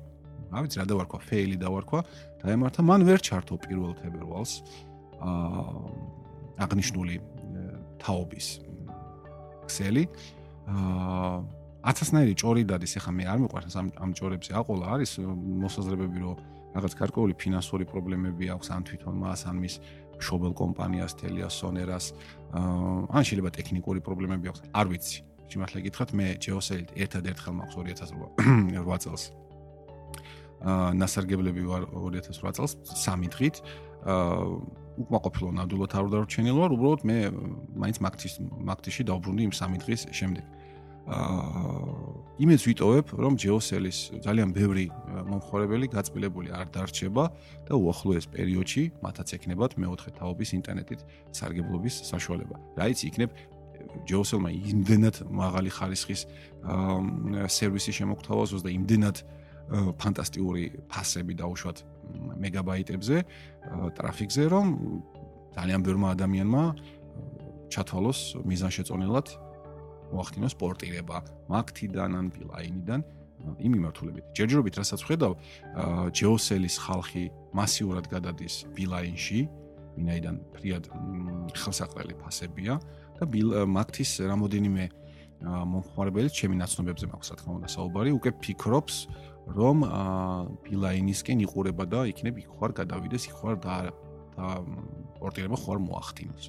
რა 0.53 0.59
ვიცი 0.69 0.77
რა 0.79 0.87
დავარქვა, 0.93 1.19
ფეილი 1.33 1.57
დავარქვა, 1.65 2.01
დაემართა 2.45 2.81
მან 2.85 3.01
ვერ 3.09 3.21
ჩართო 3.25 3.57
პირველ 3.57 3.97
თებერვალს 3.97 4.53
აა 5.17 5.65
აღნიშნული 6.61 7.17
თაობის 8.03 8.47
ქსელი. 9.73 10.05
აა 10.69 11.37
ათასნაირი 11.83 12.35
ჭორი 12.39 12.63
დადის, 12.63 12.95
ეხლა 13.01 13.13
მე 13.19 13.25
არ 13.27 13.39
მიყვარს 13.43 13.75
ამ 13.75 13.87
ამ 13.99 14.11
ჭორებზე 14.15 14.55
აყოლა 14.55 14.87
არის 14.95 15.11
მოსაზრებები 15.63 16.19
რომ 16.23 16.37
რაღაც 16.79 16.93
გარკვეული 17.01 17.35
ფინანსური 17.43 17.85
პრობლემები 17.91 18.45
აქვს 18.55 18.69
ან 18.71 18.83
თვითონ 18.87 19.15
მას 19.19 19.41
ან 19.51 19.57
მის 19.59 19.75
შობელ 20.23 20.53
კომპანიას 20.55 21.13
თელიას 21.19 21.55
სონერას. 21.59 22.07
ან 22.55 23.23
შეიძლება 23.27 23.51
ტექნიკური 23.59 24.01
პრობლემები 24.07 24.47
აქვს 24.53 24.61
არ 24.71 24.87
ვიცი. 24.93 25.19
სიმართლე 25.53 25.79
გითხრათ 25.85 26.11
მე 26.17 26.27
ჯეოსელით 26.41 26.91
ერთადერთხელ 27.03 27.55
მაქვს 27.59 27.77
2008 27.77 29.03
წელს. 29.05 29.25
აა 30.63 30.91
ნასარგებლები 31.03 31.63
ვარ 31.67 31.83
2008 31.93 32.57
წელს 32.57 32.73
სამი 33.05 33.29
დღით. 33.35 33.57
აა 34.07 34.82
უკმაყოფილო 35.01 35.49
ნამდვილად 35.57 35.93
არ 35.97 36.07
დარჩენილ 36.13 36.57
ვარ, 36.61 36.71
უბრალოდ 36.77 37.03
მე 37.09 37.17
მაინც 37.81 37.97
მაგთის 38.05 38.35
მაგთიში 38.69 39.03
დავბრუნდი 39.09 39.43
იმ 39.49 39.53
სამი 39.57 39.79
დღის 39.83 40.03
შემდეგ. 40.13 40.45
აა 41.03 42.23
იმეც 42.43 42.63
ვიტოვებ, 42.65 43.07
რომ 43.23 43.35
ჯეოსელის 43.37 43.99
ძალიან 44.25 44.51
ბევრი 44.57 44.87
მომხმარებელი 45.29 45.87
გაწმილებული 45.93 46.49
არ 46.55 46.67
დარჩება 46.75 47.25
და 47.69 47.73
უახლოეს 47.75 48.27
პერიოდში 48.33 48.83
მათაც 49.03 49.29
ექნებათ 49.37 49.77
მეოთხე 49.83 50.11
თაობის 50.17 50.51
ინტერნეტით 50.59 51.01
სარგებლობის 51.35 51.95
საშუალება. 52.09 52.57
რაიც 52.79 52.99
იქნებ 53.09 53.31
ჯეოსელმა 54.09 54.51
იმდენად 54.55 55.17
მაღალი 55.29 55.71
ხარისხის 55.75 56.21
სერვისი 57.51 57.93
შემოგთავაზოს 57.99 58.63
და 58.63 58.71
იმდენად 58.73 59.17
ფანტასტიკური 60.01 60.65
ფასები 60.91 61.35
დაუშვათ 61.39 61.79
მეგაბაიტებზე 62.43 63.17
ტრაფიკზე, 63.97 64.43
რომ 64.53 64.67
ძალიან 65.57 65.81
ბევრმა 65.87 66.09
ადამიანმა 66.17 66.65
ჩათვალოს 67.73 68.21
მიზანშეწონილად 68.45 69.27
მოახდინოს 70.12 70.55
პორტირება 70.61 71.17
მაგთიდან 71.49 72.11
ან 72.21 72.27
ბილაინიდან 72.37 73.01
იმ 73.43 73.71
მიმართულებით. 73.75 74.25
ჯერჯერობით 74.37 74.75
რასაც 74.79 75.01
ხედავ, 75.09 75.33
ჯეოსელის 76.15 76.77
ხალხი 76.79 77.25
მასიურად 77.57 78.05
გადადის 78.12 78.55
ბილაინში, 78.77 79.41
ვინაიდან 79.97 80.37
ფრიად 80.55 80.85
ხელსაყრელი 81.57 82.15
ფასებია 82.23 82.75
და 83.19 83.25
მაგთის 83.67 84.11
რამოდენიმე 84.31 84.85
მომხმარებელი 85.43 86.29
ჩემი 86.31 86.55
ნაცნობებზე 86.62 87.07
მაქვს, 87.11 87.29
რა 87.33 87.37
თქმა 87.43 87.53
უნდა, 87.59 87.69
საუბარი, 87.75 88.11
უკვე 88.15 88.31
ფიქრობს, 88.38 88.97
რომ 89.47 89.77
ბილაინისკენ 90.63 91.39
იყურება 91.47 91.85
და 91.91 92.07
იქნებ 92.13 92.35
იქ 92.43 92.51
ხარ 92.59 92.73
გადავიდეს, 92.79 93.23
იქ 93.29 93.35
ხარ 93.43 93.57
და 93.59 93.77
და 94.33 94.65
პორტირება 95.21 95.57
ხარ 95.61 95.79
მოახდინოს. 95.83 96.47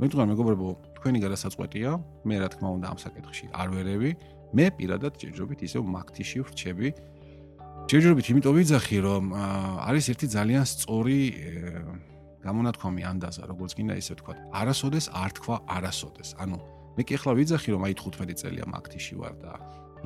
მე 0.00 0.06
თქვენ 0.08 0.26
მეგობრებო, 0.32 0.68
თქვენი 0.96 1.18
გადასაწყვეტია, 1.24 1.90
მე 2.24 2.34
რა 2.40 2.48
თქმა 2.52 2.68
უნდა 2.76 2.86
ამ 2.92 2.98
საკითხში 3.04 3.46
არ 3.52 3.68
ვერევი, 3.72 4.10
მე 4.56 4.64
პირადად 4.76 5.12
ჯერჯერობით 5.20 5.60
ისევ 5.64 5.82
მაგთიში 5.84 6.38
ვრჩები. 6.44 6.88
ჯერჯერობით 7.90 8.26
იმიტომ 8.32 8.54
ვიძახი, 8.56 8.98
რომ 9.04 9.24
არის 9.88 10.04
ერთი 10.12 10.26
ძალიან 10.36 10.64
სწორი 10.64 11.18
გამონათქვამი 12.40 13.02
ანდაზა, 13.12 13.42
როგორც 13.52 13.72
გინდა 13.76 13.94
ისე 14.00 14.14
თქვა. 14.20 14.32
არასოდეს 14.60 15.06
არ 15.12 15.30
თქვა 15.36 15.56
არასოდეს. 15.76 16.28
ანუ 16.40 16.56
მე 16.96 17.02
კი 17.04 17.12
ახლა 17.20 17.32
ვიძახი, 17.36 17.68
რომ 17.76 17.82
აი 17.84 17.94
15 18.00 18.36
წელია 18.40 18.64
მაგთიში 18.72 19.14
ვარ 19.20 19.34
და 19.40 19.52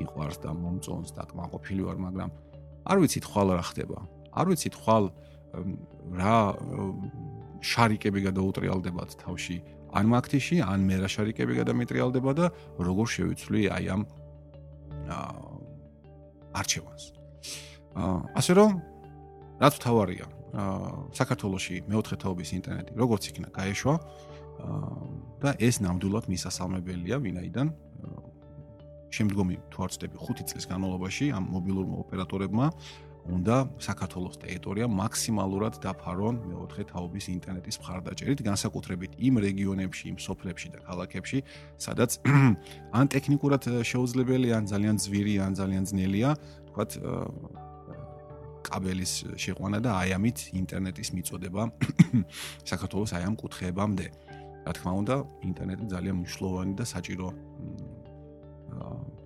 იყვარს 0.01 0.39
და 0.43 0.51
მომწონს 0.55 1.15
და 1.15 1.23
კმაყოფილი 1.31 1.83
ვარ, 1.87 1.99
მაგრამ 2.03 2.31
არ 2.85 2.97
ვიცით 3.01 3.25
ხვალ 3.25 3.49
რა 3.55 3.65
ხდება. 3.71 3.99
არ 4.35 4.47
ვიცით 4.51 4.75
ხვალ 4.75 5.05
რა 6.19 6.39
შარიკები 7.65 8.21
გადაუტრიალდებათ 8.29 9.11
თავში 9.23 9.57
ან 9.95 10.05
მაგთიში, 10.11 10.57
ან 10.67 10.85
მე 10.85 10.97
რა 11.05 11.09
შარიკები 11.09 11.53
გადამეტრიალდება 11.63 12.31
და 12.35 12.47
როგორ 12.83 13.07
შევიცვლი 13.15 13.63
აი 13.71 13.85
ამ 13.95 14.03
არჩევანს. 16.55 17.05
აა 17.95 18.19
ასე 18.39 18.53
რომ 18.59 18.71
რაც 19.63 19.75
თავარია, 19.79 20.27
აა 20.55 21.15
საქართველოსი 21.15 21.75
მეოთხე 21.87 22.17
თაობის 22.23 22.51
ინტერნეტი 22.59 22.93
როგორც 22.99 23.23
იქნა 23.31 23.49
გაეშვა 23.55 23.95
და 25.43 25.51
ეს 25.59 25.83
ნამდვილად 25.83 26.31
მისასალმებელია 26.31 27.19
ვინაიდან 27.23 27.69
შემდგომი 29.15 29.57
თუ 29.73 29.79
არ 29.85 29.91
ვწდები 29.95 30.17
5 30.29 30.47
წლის 30.51 30.65
განმავლობაში 30.71 31.27
ამ 31.39 31.45
მობილურმა 31.55 31.97
ოპერატორებმა 32.05 32.67
უნდა 33.25 33.57
საქართველოს 33.81 34.37
ტერიტორია 34.43 34.87
მაქსიმალურად 34.93 35.79
დაფარონ 35.81 36.41
მეოთხე 36.45 36.85
თაობის 36.93 37.29
ინტერნეტის 37.33 37.81
მხარდაჭერით, 37.81 38.41
განსაკუთრებით 38.45 39.17
იმ 39.17 39.35
რეგიონებში, 39.47 40.05
იმ 40.13 40.19
სოფლებში 40.21 40.69
და 40.75 40.79
ქალაქებში, 40.85 41.39
სადაც 41.81 42.21
ან 42.99 43.07
ტექნიკურად 43.15 43.63
შეუძლებელია, 43.81 44.61
ან 44.61 44.65
ძალიან 44.69 44.97
ძვირი, 45.01 45.35
ან 45.41 45.53
ძალიან 45.57 45.85
ძნელია, 45.89 46.31
თქვათ 46.69 46.91
კაბელის 48.65 49.13
შეყვანა 49.41 49.79
და 49.85 49.91
აი 50.05 50.11
ამით 50.17 50.39
ინტერნეტის 50.61 51.09
მიწოდება 51.17 51.63
საქართველოს 52.71 53.13
აი 53.17 53.25
ამ 53.29 53.35
კუთხეებამდე. 53.41 54.07
რა 54.65 54.73
თქმა 54.73 54.93
უნდა, 55.01 55.15
ინტერნეტი 55.45 55.85
ძალიან 55.93 56.17
მნიშვნელოვანი 56.25 56.73
და 56.77 56.85
საჭირო 56.89 57.27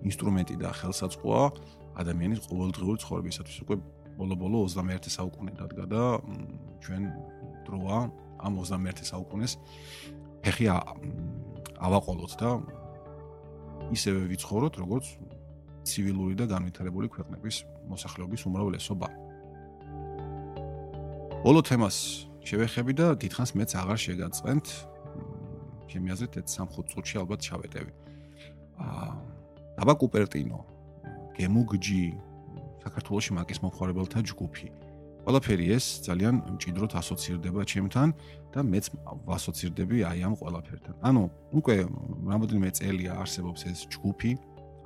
ინსტრუმენტი 0.07 0.55
და 0.61 0.69
ხელსაწყოა 0.79 1.43
ადამიანის 1.99 2.39
ყოველდღიური 2.47 2.99
ცხოვრებისათვის 3.03 3.57
უკვე 3.65 3.75
ბოლო-ბოლო 4.19 4.57
21 4.67 5.11
საუკუნე 5.11 5.51
დადგა 5.59 5.85
და 5.91 6.03
ჩვენ 6.83 7.03
დროა 7.67 7.97
ამ 8.39 8.53
21 8.59 9.03
საუკუნეს 9.11 9.53
ფეხი 10.43 10.65
ავაყოლოთ 11.79 12.33
და 12.39 12.49
ისევე 13.95 14.27
ვიცხოვროთ 14.31 14.73
როგორც 14.83 15.05
ცივილური 15.87 16.35
და 16.39 16.45
განვითარებული 16.51 17.07
ქვეყნების 17.09 17.55
მოსახლეობის 17.89 18.41
უმრავლესობა. 18.45 19.07
ბოლო 21.43 21.61
თემას 21.63 21.97
შევეხები 22.43 22.93
და 22.99 23.07
დიდხანს 23.15 23.51
მეც 23.55 23.71
აღარ 23.81 23.99
შეგაწყენთ. 24.05 24.65
ჩემი 25.89 26.07
აზრით, 26.13 26.33
ეს 26.43 26.59
3-5 26.59 26.85
წუთში 26.91 27.15
ალბათ 27.23 27.39
ჩავეტევი. 27.47 27.91
აა 28.77 29.28
დაბა 29.79 29.93
კუპერტინო 29.95 30.59
გემუგჯი 31.39 32.03
საქართველოსი 32.83 33.31
მაკის 33.37 33.59
მომხარებელთა 33.63 34.19
ჯგუფი. 34.27 34.67
ყველაფერი 35.23 35.65
ეს 35.71 35.85
ძალიან 36.03 36.35
მჭიდროდ 36.59 36.91
ასოცირდება 36.99 37.63
ჩემთან 37.63 38.07
და 38.51 38.59
მეც 38.59 38.85
ვასოცირდები 39.23 39.97
აი 40.03 40.19
ამ 40.27 40.35
ყველაფერთან. 40.35 40.93
ანუ 40.99 41.21
უკვე 41.55 41.75
რამოდენიმე 42.27 42.69
წელია 42.75 43.11
არსებობს 43.23 43.61
ეს 43.71 43.79
ჯგუფი 43.87 44.31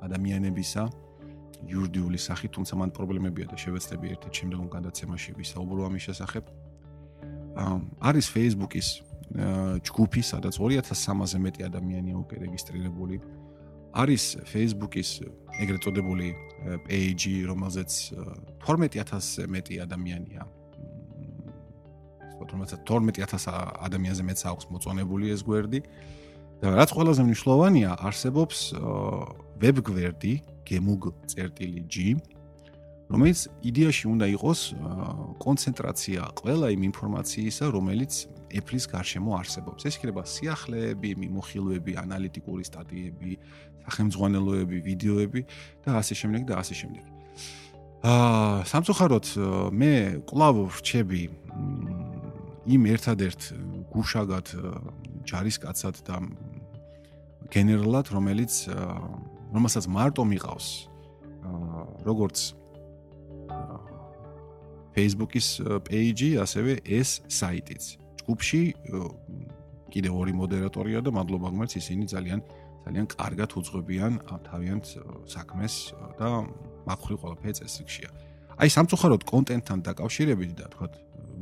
ადამიანებისა 0.06 0.82
იურიდიული 1.66 2.18
სახით, 2.18 2.50
თუმცა 2.54 2.74
მან 2.78 2.90
პრობლემებია 2.94 3.46
და 3.50 3.56
შევეცდები 3.58 4.06
ერთ-ერთ 4.14 4.34
შემდგომ 4.38 4.68
გადაცემაში 4.78 5.30
ვისაუბრო 5.34 5.80
ამის 5.90 6.02
შესახებ. 6.06 6.44
არის 7.98 8.26
Facebook-ის 8.30 8.88
ჯგუფი, 9.82 10.20
სადაც 10.22 10.54
2300-ზე 10.54 11.38
მეტი 11.42 11.60
ადამიანია 11.66 12.14
უკვე 12.22 12.36
რეგისტრირებული. 12.46 13.16
არის 13.94 14.22
Facebook-ის 14.50 15.22
ეგრეთ 15.62 15.80
წოდებული 15.86 16.28
page, 16.88 17.46
რომელზეც 17.46 17.92
12000-ზე 18.64 19.44
მეტი 19.46 19.74
ადამიანია. 19.86 20.42
თუმცა 22.44 22.76
12000 22.84 23.54
ადამიანზე 23.86 24.22
მეც 24.28 24.40
აქვს 24.50 24.64
მოწონებული 24.74 25.32
ეს 25.32 25.40
გვერდი. 25.46 25.80
და 26.60 26.72
რაც 26.80 26.90
ყველაზე 26.96 27.22
მნიშვნელოვანია, 27.28 27.90
არსებობს 28.08 28.58
web 29.60 29.76
გვერდი 29.84 30.34
gemug.g 30.64 31.94
რომელიც 33.14 33.40
იდეაში 33.62 34.04
უნდა 34.10 34.26
იყოს 34.34 34.60
კონცენტრაცია 35.38 36.20
ყველა 36.34 36.66
იმ 36.74 36.82
ინფორმაციისა, 36.90 37.64
რომელიც 37.70 38.12
Apple-ის 38.54 38.86
გარშემო 38.90 39.30
არსებობს. 39.38 39.86
ეს 39.86 39.94
იქნება 39.98 40.22
სიახლეები, 40.26 41.10
მიმოხილვები, 41.22 41.92
ანალიტიკური 42.04 42.64
სტატიები, 42.66 43.32
სახელმძღვანელოები, 43.86 44.76
ვიდეოები 44.88 45.40
და 45.86 45.90
ასე 46.02 46.14
შემდეგ 46.18 46.42
და 46.50 46.54
ასე 46.58 46.74
შემდეგ. 46.74 47.04
აა, 48.04 48.66
სამწუხაროდ 48.68 49.26
მე 49.78 49.92
კლავ 50.28 50.54
ვრჩები 50.74 51.22
იმ 52.74 52.82
ერთადერთ 52.94 53.42
გუშაგად 53.94 54.46
ჯარისკაცად 55.28 55.96
და 56.04 56.16
გენერალად, 57.54 58.06
რომელიც 58.10 58.52
რომელსაც 59.54 59.84
მარტო 59.86 60.22
მიყავს 60.34 60.66
აა, 61.46 61.82
როგორც 62.10 62.63
Facebook-ის 64.94 65.46
page-ი, 65.88 66.30
ასევე 66.38 66.72
ეს 66.86 67.20
საიტიც. 67.26 67.82
ჯგუფში 68.24 68.62
კიდე 69.92 70.10
ორი 70.10 70.32
მოდერატორია 70.34 70.98
და 71.04 71.10
მადლობა 71.14 71.48
გმერც 71.54 71.72
ისინი 71.78 72.04
ძალიან 72.10 72.40
ძალიან 72.84 73.06
კარგად 73.16 73.50
უძღვებიან 73.58 74.12
თავიანთ 74.48 74.86
საქმეს 75.24 75.74
და 76.20 76.28
მაგხრი 76.88 77.16
ყველაფერი 77.20 77.54
წესრიგშია. 77.58 78.10
აი 78.60 78.68
სამწუხაროდ 78.70 79.22
კონტენტთან 79.24 79.78
დაკავშირებით 79.88 80.50
და 80.58 80.66
თქვა 80.72 80.86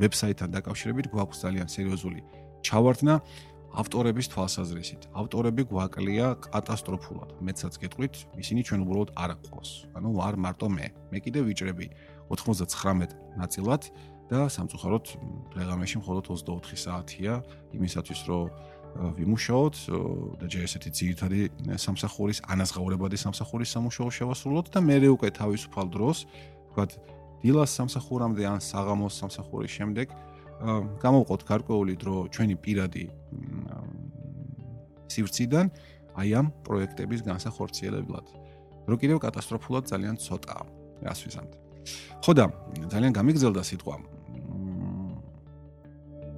ვებსაიტთან 0.00 0.48
დაკავშირებით 0.56 1.06
გვაქვს 1.12 1.38
ძალიან 1.44 1.68
სერიოზული 1.68 2.20
ჩავარდნა 2.62 3.14
ავტორების 3.72 4.26
თვალსაზრისით. 4.32 5.02
ავტორები 5.16 5.62
გვაკლია 5.72 6.26
კატასტროფულად. 6.44 7.30
მეცაც 7.40 7.74
გეტყვით, 7.80 8.14
ისინი 8.36 8.60
ჩვენ 8.68 8.80
უბრალოდ 8.84 9.10
არ 9.16 9.30
აყვავს. 9.36 9.70
ანუ 9.96 10.08
არ 10.28 10.34
მარტო 10.44 10.66
მე. 10.68 10.86
მე 11.10 11.18
კიდე 11.24 11.40
ვიჭრები 11.48 11.86
99 12.32 13.14
ნაწილად 13.36 13.82
და 14.32 14.48
სამწუხაროდ 14.48 15.06
დღეღამეში 15.52 15.96
მხოლოდ 16.00 16.24
24 16.32 16.80
საათია 16.84 17.32
იმისათვის 17.76 18.20
რომ 18.28 18.44
ვიმუშაოთ 19.16 19.76
და 20.40 20.46
ჯერ 20.52 20.62
ესეთი 20.68 20.90
ძირითადი 20.92 21.40
სამსახურის 21.80 22.38
ანაზღაურებადი 22.52 23.16
სამსახურის 23.24 23.72
სამუშაო 23.72 24.08
შევასრულოთ 24.16 24.66
და 24.72 24.78
მე 24.84 24.96
უკვე 25.16 25.28
თავისუფალ 25.32 25.86
დროს 25.96 26.18
ვთქვათ 26.28 26.90
დილას 27.40 27.70
სამსახურამდე 27.72 28.42
ან 28.52 28.60
საღამოს 28.60 29.14
სამსახურის 29.20 29.72
შემდეგ 29.72 30.06
გამოვყოთ 31.02 31.42
გარკვეული 31.48 31.94
დრო 31.98 32.16
ჩვენი 32.32 32.56
პირადი 32.64 33.04
სივრციდან 35.12 35.66
აი 36.16 36.28
ამ 36.36 36.46
პროექტების 36.66 37.24
განსახორციელებლად. 37.24 38.26
რო 38.88 38.96
კიდევ 38.98 39.18
კატასტროფულად 39.24 39.84
ძალიან 39.88 40.16
ცოტაა, 40.20 40.64
რას 41.06 41.20
ვიზამთ. 41.24 41.52
ხო 42.22 42.32
და 42.38 42.44
ძალიან 42.86 43.12
გამიგზელდა 43.18 43.62
სიტყვა. 43.66 43.96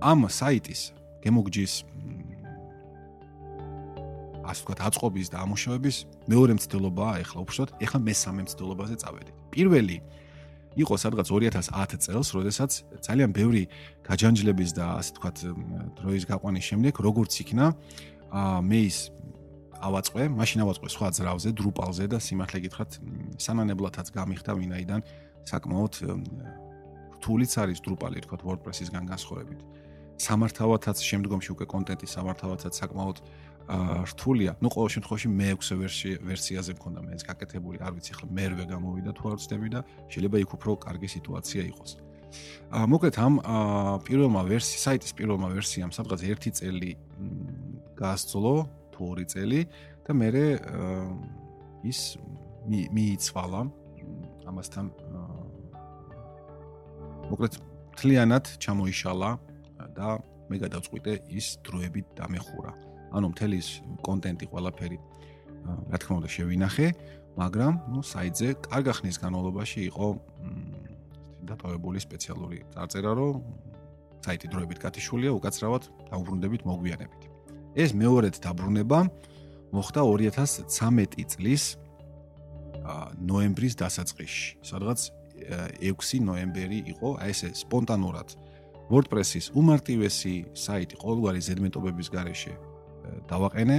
ამ 0.00 0.20
საიტის 0.32 0.80
გემოგჯის 1.20 1.72
ასე 4.44 4.60
ვთქვათ, 4.60 4.80
აწყობის 4.88 5.28
და 5.32 5.36
ამუშავების 5.44 5.96
მეორე 6.28 6.52
მცდელობაა 6.56 7.14
ეხლა 7.24 7.38
უბრალოდ, 7.44 7.70
ეხლა 7.84 7.98
მესამე 8.00 8.40
მცდელობაზე 8.44 8.94
წავედით. 9.00 9.36
პირველი 9.52 9.96
იყო 10.76 10.94
სადღაც 11.00 11.26
2010 11.32 12.00
წელს, 12.04 12.28
როდესაც 12.36 12.70
ძალიან 13.04 13.30
ბევრი 13.32 13.62
გაჯანჯლების 14.08 14.70
და 14.76 14.84
ასე 15.00 15.10
ვთქვათ, 15.16 15.36
დროის 16.00 16.24
გაყვანის 16.28 16.64
შემდეგ 16.64 16.94
როგორც 17.00 17.32
იქნა 17.44 17.66
მე 18.68 18.80
ის 18.88 18.98
ავაწყე, 19.84 20.22
მაშინ 20.32 20.58
ავაწყე 20.64 20.88
სხვა 20.96 21.08
ძრავზე, 21.16 21.48
დრუპალზე 21.60 22.04
და 22.08 22.18
სიმართლე 22.20 22.58
გითხრათ, 22.64 22.90
სანანებლათაც 23.36 24.06
გამიხდა 24.16 24.50
ვინაიდან 24.60 25.00
საკმაოდ 25.48 25.94
რთულიც 27.18 27.52
არის 27.62 27.78
დრუპალი, 27.84 28.20
თქვათ 28.24 28.42
WordPress-ისგან 28.44 29.04
განსხვავებით. 29.08 29.60
სამართავათაც 30.14 30.98
შემდგომში 31.00 31.50
უკვე 31.54 31.66
კონტენტის 31.66 32.10
სამართავათაც 32.16 32.72
საკმაოდ 32.80 33.16
რთულია. 33.64 34.52
ნუ 34.60 34.68
ყოველ 34.68 34.90
შემთხვევაში 34.94 35.28
მე-6 35.40 35.74
ვერსია 35.80 36.14
ვერსიაზე 36.20 36.72
მქონდა 36.76 37.00
მე 37.00 37.12
ეს 37.16 37.24
გაკეთებული, 37.24 37.76
არ 37.80 37.92
ვიცი 37.96 38.12
ხლა 38.12 38.26
მე-8 38.28 38.68
გამოვიდა 38.68 39.10
თუ 39.16 39.24
არ 39.32 39.36
ვცდები 39.40 39.68
და 39.72 39.80
შეიძლება 40.12 40.36
იქ 40.44 40.50
უფრო 40.54 40.70
კარგი 40.84 41.08
სიტუაცია 41.16 41.62
იყოს. 41.72 41.90
აა 42.74 42.86
მოკლედ 42.92 43.14
ამ 43.24 43.34
პირველმა 44.04 44.42
ვერსია, 44.44 44.78
საიტის 44.84 45.12
პირველმა 45.16 45.48
ვერსიამ 45.56 45.90
სადღაც 45.96 46.20
1 46.28 46.52
წელი 46.58 46.90
გაასწოლო, 47.96 48.54
თუ 48.92 49.02
2 49.16 49.24
წელი 49.32 49.60
და 50.04 50.10
მე 50.12 50.28
ის 51.84 52.00
მიიცვალა 52.68 53.60
ამასთან 54.50 54.84
მოკლედ 57.34 57.54
თლიანად 57.98 58.44
ჩამოიშალა 58.62 59.30
და 59.98 60.08
მე 60.46 60.56
გადავწყვიტე 60.62 61.12
ის 61.34 61.58
დროებით 61.66 62.06
დამეხურა. 62.14 62.70
ანუ 63.10 63.26
მთელი 63.34 63.56
ის 63.58 63.68
კონტენტი 64.06 64.46
ყველაფერი 64.54 64.98
რა 65.90 65.98
თქმა 65.98 66.14
უნდა 66.22 66.30
შევინახე, 66.30 66.88
მაგრამ 67.34 67.72
ნუ 67.90 68.00
საიტზე 68.06 68.48
კარგა 68.70 68.92
ხნის 68.98 69.16
განმავლობაში 69.18 69.80
იყო 69.90 70.06
დატოვებული 71.50 71.98
სპეციალური 72.06 72.58
წარწერა, 72.70 73.10
რომ 73.18 73.34
საიტი 74.22 74.46
დროებით 74.54 74.78
გათიშულია, 74.78 75.30
უკაცრავად 75.34 75.82
დაუბრუნდებით 76.14 76.62
მოგვიანებით. 76.70 77.22
ეს 77.74 77.90
მეორედ 77.98 78.38
დაბრუნება 78.46 78.98
მოხდა 79.74 80.00
2013 80.06 81.26
წლის 81.34 81.64
ნოემბრის 83.18 83.74
დასაწყისში, 83.74 84.62
სადღაც 84.62 85.23
6 85.80 86.20
ნოემბერი 86.24 86.80
იყო, 86.94 87.08
აი 87.20 87.30
ესე 87.34 87.48
სპონტანურად. 87.54 88.28
WordPress-ის 88.92 89.46
უმარტივესი 89.56 90.34
საიტი 90.52 90.94
ყოველგვარი 91.00 91.40
ზედმეტობების 91.40 92.08
გარეშე 92.12 92.54
დავაყენე. 93.30 93.78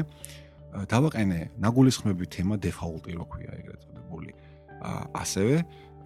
დავაყენე 0.91 1.39
ნაგულისხმების 1.62 2.28
თემა 2.36 2.56
დეფაულტი 2.65 3.12
რო 3.15 3.25
ქვია 3.30 3.51
ეგრეთ 3.60 3.80
წოდებული. 3.86 4.32
ასევე 5.13 5.56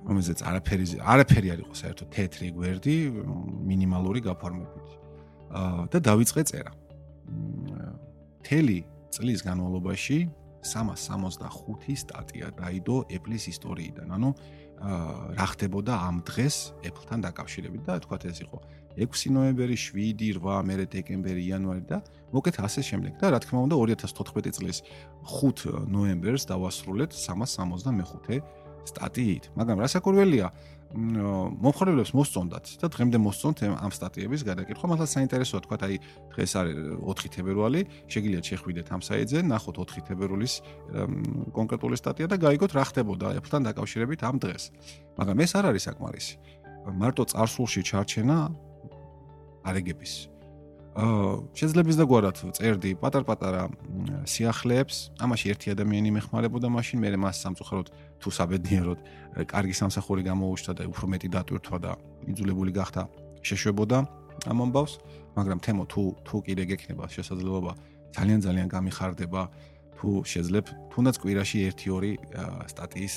რომელზეც 0.08 0.40
არაფერი 0.50 0.86
არაფერი 1.04 1.48
არ 1.54 1.60
იყო 1.64 1.74
საერთოდ 1.76 2.08
თეთრი 2.16 2.48
გვერდი 2.56 2.96
მინიმალური 3.72 4.20
გაფორმებით. 4.24 4.88
და 5.90 5.98
დავიწყე 5.98 6.44
წერა. 6.46 6.72
თელი 8.46 8.80
წლის 9.10 9.42
განმავლობაში 9.42 10.18
365 10.62 11.96
სტატია 11.98 12.48
დაიდო 12.54 12.98
Apple-ის 13.10 13.44
ისტორიიდან. 13.50 14.08
ანუ 14.14 14.30
რა 14.80 15.46
ხდებოდა 15.52 15.94
ამ 16.08 16.24
დღეს 16.24 16.56
Apple-თან 16.88 17.20
დაკავშირებით 17.28 17.82
და 17.84 18.00
თქვათ 18.00 18.24
ეს 18.32 18.38
იყო 18.48 18.58
6 19.00 19.32
ნოემბერი, 19.36 19.76
7, 19.76 20.40
8, 20.40 20.64
მერე 20.68 20.86
დეკემბერი, 20.92 21.42
იანვარი 21.52 21.84
და 21.88 21.98
მოკეთ 22.36 22.56
ასე 22.64 22.82
შემდეგ. 22.84 23.14
და 23.20 23.26
რა 23.32 23.40
თქმა 23.44 23.60
უნდა 23.68 23.76
2014 23.76 24.52
წლის 24.56 24.78
5 25.24 25.88
ნოემბერს 25.88 26.44
დავასრულეთ 26.52 27.12
365 27.16 28.44
სტატიით. 28.90 29.44
მაგრამ 29.56 29.78
რასაკურველია, 29.84 30.48
მომხრეებს 30.90 32.12
მოსწონდათ 32.18 32.66
და 32.82 32.88
დღემდე 32.90 33.18
მოსწონთ 33.22 33.60
ამ 33.78 33.92
სტატიების 33.94 34.42
გადაკითხვა. 34.42 34.86
მართლა 34.90 35.06
საინტერესოა 35.06 35.62
თქვა, 35.62 35.78
აი 35.86 35.96
დღეს 36.34 36.52
არის 36.58 36.76
4 37.06 37.30
თებერვალი, 37.30 37.82
შეგიძლიათ 38.10 38.46
შეხვიდეთ 38.50 38.88
ამ 38.90 39.02
საიტზე, 39.06 39.40
ნახოთ 39.46 39.76
4 39.86 40.02
თებერვლის 40.10 40.54
კონკრეტული 41.54 41.94
სტატია 41.94 42.26
და 42.26 42.42
გაიგოთ 42.42 42.72
რა 42.74 42.84
ხდებოდა 42.90 43.28
Apple-თან 43.38 43.62
დაკავშირებით 43.70 44.20
ამ 44.26 44.36
დღეს. 44.42 44.64
მაგრამ 45.22 45.38
ეს 45.46 45.52
არ 45.54 45.66
არის 45.70 45.84
საკმარისი. 45.94 46.34
მარტო 46.90 47.24
წარსულში 47.30 47.82
ჩარჩენა 47.86 48.38
არეგების. 49.70 50.14
აა 50.26 50.39
შეიძლება 51.00 51.96
და 51.96 52.06
გვარად 52.10 52.38
წერდი 52.58 52.92
პატარ-პატარა 53.00 53.64
სიახლეებს, 54.28 54.98
ამაში 55.24 55.52
ერთი 55.54 55.72
ადამიანი 55.72 56.12
მეხმარებოდა 56.18 56.68
მაშინ, 56.76 56.98
მე 57.04 57.10
მას 57.24 57.40
სამწუხაროდ 57.46 57.88
თუ 58.20 58.30
საბედნიეროდ 58.36 59.00
კარგი 59.48 59.76
სამსახური 59.80 60.26
გამოუშვა 60.28 60.74
და 60.76 60.84
უფრო 60.92 61.06
მეტი 61.14 61.28
დატვირთვა 61.36 61.78
და 61.80 61.92
იძულებული 62.32 62.72
გახდა 62.76 63.08
შეშვებოდა 63.46 63.98
ამ 64.50 64.58
ამბავს, 64.66 64.94
მაგრამ 65.36 65.60
თემო 65.64 65.84
თუ 65.88 66.04
თუ 66.28 66.36
კიდე 66.48 66.64
გექნება 66.72 67.06
შესაძლებლობა 67.08 67.72
ძალიან 68.16 68.40
ძალიან 68.44 68.68
გამიხარდება. 68.68 69.42
თუ 70.00 70.24
შეძლებ 70.24 70.66
თუნდაც 70.96 71.16
კვირაში 71.20 71.60
1-2 71.76 72.16
სტატიის 72.72 73.16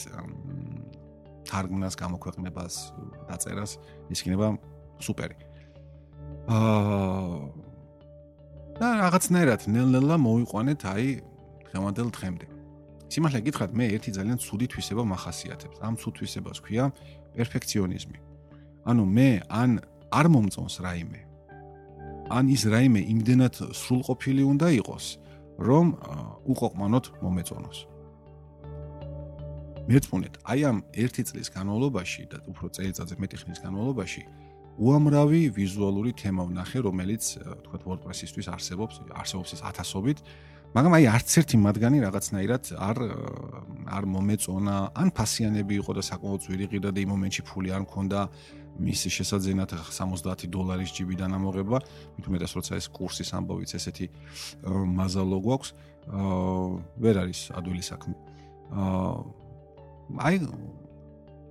თარგმნას 1.46 1.94
გამოქვეყნებას 1.94 2.74
დაწერას 3.30 3.78
ის 4.10 4.18
იქნება 4.18 4.58
სუპერი. 4.98 5.38
აა 6.50 7.61
და 8.78 8.86
რაღაცნაირად 9.02 9.60
ნელ-ნელა 9.68 10.16
მოვიყვანეთ 10.16 10.80
აი 10.92 11.06
დღევანდელ 11.68 12.08
დღემდე. 12.16 12.46
სიმართლე 13.12 13.40
გითხრათ, 13.46 13.70
მე 13.76 13.84
ერთი 13.92 14.10
ძალიან 14.16 14.38
ცუდი 14.40 14.66
თვისება 14.72 15.02
מחასიათებს. 15.04 15.76
ამ 15.84 15.94
ცუდ 16.00 16.12
თვისებას 16.16 16.58
ქვია 16.64 16.84
პერფექციონიზმი. 17.36 18.18
ანუ 18.88 19.02
მე 19.16 19.28
ან 19.52 19.70
არ 20.12 20.26
მომწონს 20.32 20.76
რაიმე. 20.84 21.20
ან 22.32 22.44
ის 22.48 22.62
რაიმე 22.64 23.00
იმდენად 23.12 23.54
სრულყოფილი 23.76 24.42
უნდა 24.52 24.68
იყოს, 24.80 25.04
რომ 25.60 25.86
უყოყმანოთ 26.48 27.04
მომეწონოს. 27.22 27.78
მეწმუნეთ, 29.82 30.34
აი 30.46 30.60
ამ 30.70 30.78
ერთი 30.94 31.22
წლის 31.28 31.48
განმავლობაში 31.52 32.22
და 32.32 32.38
უფრო 32.48 32.66
წელიწადზე 32.70 33.14
მეტი 33.18 33.36
ხნის 33.42 33.58
განმავლობაში 33.66 34.22
უამრავი 34.80 35.52
ვიზუალური 35.52 36.12
თემა 36.16 36.48
ვნახე, 36.48 36.80
რომელიც 36.86 37.36
თქვა 37.66 37.78
WordPress-ისთვის 37.84 38.46
არსებობს, 38.48 38.94
არსებობს 39.12 39.50
ის 39.56 39.60
ათასობით, 39.68 40.18
მაგრამ 40.72 40.92
აი 40.96 41.04
არც 41.12 41.30
ერთი 41.42 41.56
მათგანი 41.60 41.98
რაღაცნაირად 42.00 42.64
არ 42.80 42.98
არ 43.92 44.04
მომეწონა, 44.08 44.76
ან 44.96 45.08
ფასიანები 45.12 45.74
იყო 45.84 45.92
და 45.92 46.02
საკმაოდ 46.08 46.40
ძვირიღი 46.48 46.78
და 46.80 46.90
იმ 46.96 47.10
მომენტში 47.12 47.42
ფული 47.44 47.68
არ 47.76 47.82
მქონდა. 47.84 48.20
მის 48.72 49.00
შესაძენად 49.12 49.68
70 49.92 50.48
დოლარის 50.48 50.96
ჯიბიდან 50.96 51.36
ამოღება, 51.36 51.76
მით 52.16 52.24
უმეტეს 52.24 52.52
როცა 52.56 52.72
ეს 52.80 52.88
კურსის 52.88 53.28
ამბავიც 53.36 53.76
ესეთი 53.76 54.08
მაზალო 54.96 55.38
გვაქვს, 55.44 55.70
აა 56.08 56.80
ვერ 57.04 57.16
არის 57.20 57.40
ადვილი 57.52 57.84
საქმე. 57.84 58.16
აა 58.72 59.12
აი 60.24 60.36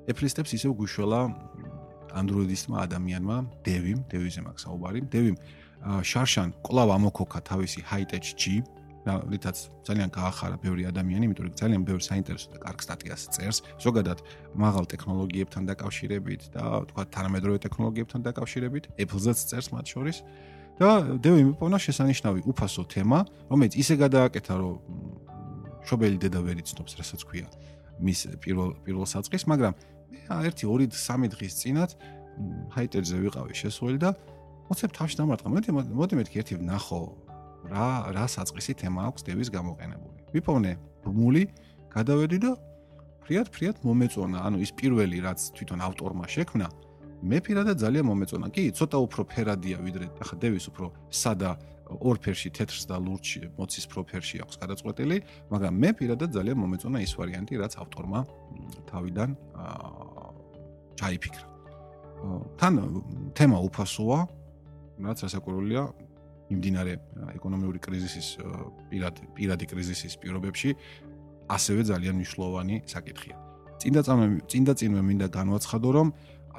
ეფლისტებს 0.10 0.54
ისევ 0.58 0.74
გუშველა 0.82 1.22
Android-ისტმა 2.14 2.78
ადამიანმა, 2.86 3.38
Devim, 3.66 4.00
Devim-ზე 4.12 4.42
მაქვს 4.46 4.64
საუბარი. 4.68 5.00
Devim 5.12 5.36
შარშან 5.82 6.54
კლავ 6.62 6.90
ამოქოქა 6.98 7.40
თავისი 7.42 7.82
Hightech 7.90 8.36
G, 8.38 8.62
რითაც 9.02 9.58
ძალიან 9.82 10.10
გაახარა 10.14 10.58
ბევრი 10.62 10.86
ადამიანი, 10.94 11.26
იმიტომ 11.26 11.46
რომ 11.50 11.56
ძალიან 11.58 11.82
ბევრი 11.90 12.04
საინტერესო 12.06 12.48
და 12.54 12.58
კარგ 12.62 12.80
სტატიას 12.86 13.22
წერს, 13.34 13.58
ზოგადად 13.82 14.20
მაღალ 14.54 14.86
ტექნოლოგიებთან 14.94 15.64
დაკავშირებით 15.74 16.42
და 16.54 16.86
თქვა 16.86 17.04
თანამედროვე 17.10 17.58
ტექნოლოგიებთან 17.66 18.22
დაკავშირებით, 18.30 18.84
Apple-ზეც 19.02 19.40
წერს 19.50 19.68
მათ 19.74 19.86
შორის. 19.90 20.18
და 20.82 21.18
Devim 21.22 21.54
მიპოვნა 21.54 21.78
შესანიშნავი 21.78 22.42
უფასო 22.46 22.84
თემა, 22.90 23.20
რომელიც 23.50 23.74
ისე 23.78 23.96
გადააკეთა, 24.02 24.54
რომ 24.62 24.74
შობელი 25.86 26.18
დედა 26.22 26.40
ვერ 26.42 26.58
იცნობს, 26.62 26.92
რასაც 26.98 27.22
ქვია 27.26 27.48
მის 28.02 28.20
პირველ 28.42 28.70
პირველ 28.82 29.06
საწყის, 29.06 29.46
მაგრამ 29.46 29.74
მე 30.12 30.20
1 30.28 30.56
2 30.62 30.88
3 30.92 31.32
დღის 31.34 31.54
წინათ 31.62 31.92
ჰაიტერზე 32.76 33.16
ვიყავი 33.24 33.54
შესული 33.56 33.98
და 34.02 34.12
მოცებ 34.68 34.92
თავში 34.96 35.16
დამარტყა. 35.20 35.48
მოდი 35.52 35.70
მოდი 36.00 36.14
მეთქი 36.20 36.36
ერთი 36.42 36.56
ვნახო 36.62 37.02
რა 37.72 37.88
რა 38.16 38.26
საწყისი 38.36 38.74
თემა 38.82 39.02
აქვს 39.12 39.22
დევის 39.28 39.50
გამოყენებული. 39.52 40.20
ვიპოვნე 40.36 40.72
ბმული, 41.04 41.44
გადავედი 41.92 42.38
და 42.46 42.52
ფრიად 43.24 43.48
ფრიად 43.54 43.76
მომეწონა. 43.86 44.38
ანუ 44.48 44.58
ის 44.66 44.72
პირველი 44.80 45.18
რაც 45.28 45.40
თვითონ 45.56 45.80
ავტორმა 45.88 46.26
შექმნა, 46.36 46.68
მე 47.30 47.38
პირადად 47.46 47.78
ძალიან 47.84 48.06
მომეწონა. 48.10 48.48
კი, 48.56 48.64
ცოტა 48.78 48.98
უფრო 49.06 49.22
ფერადია 49.32 49.78
ვიდრე 49.86 50.06
ახლა 50.24 50.36
დევის 50.44 50.66
უფრო 50.72 50.86
სადა 51.12 51.52
ორ 52.00 52.16
ფერში 52.24 52.50
თეთრს 52.56 52.88
და 52.88 52.96
ლურჯში 53.02 53.42
მოცის 53.58 53.86
პროფერში 53.92 54.38
აქვს 54.46 54.56
გადაწყვეტილი, 54.64 55.18
მაგრამ 55.52 55.74
მე 55.82 55.90
პირადად 56.00 56.30
ძალიან 56.38 56.58
მომეწონა 56.64 57.00
ის 57.04 57.14
ვარიანტი, 57.20 57.54
რაც 57.62 57.74
ავტორმა 57.84 58.20
თავიდან 58.92 59.30
აა 59.66 60.28
ჩაიფიქრა. 61.02 61.46
თან 62.62 62.74
თემა 63.34 63.58
უფასოა, 63.68 64.20
რაც 65.02 65.20
ასაკურულია 65.26 65.82
იმდინარე 66.54 66.94
ეკონომიური 67.38 67.80
კრიზისის 67.82 68.28
პირად 68.92 69.16
პირადი 69.36 69.66
კრიზისის 69.72 70.14
პირობებში 70.22 70.70
ასევე 71.50 71.82
ძალიან 71.92 72.14
მნიშვნელოვანი 72.20 72.76
საკითხია. 72.86 73.36
წინდა 73.82 74.02
წინდა 74.52 74.74
წინვე 74.78 75.02
მინდა 75.02 75.28
განვაცხადო, 75.34 75.90
რომ 75.98 76.08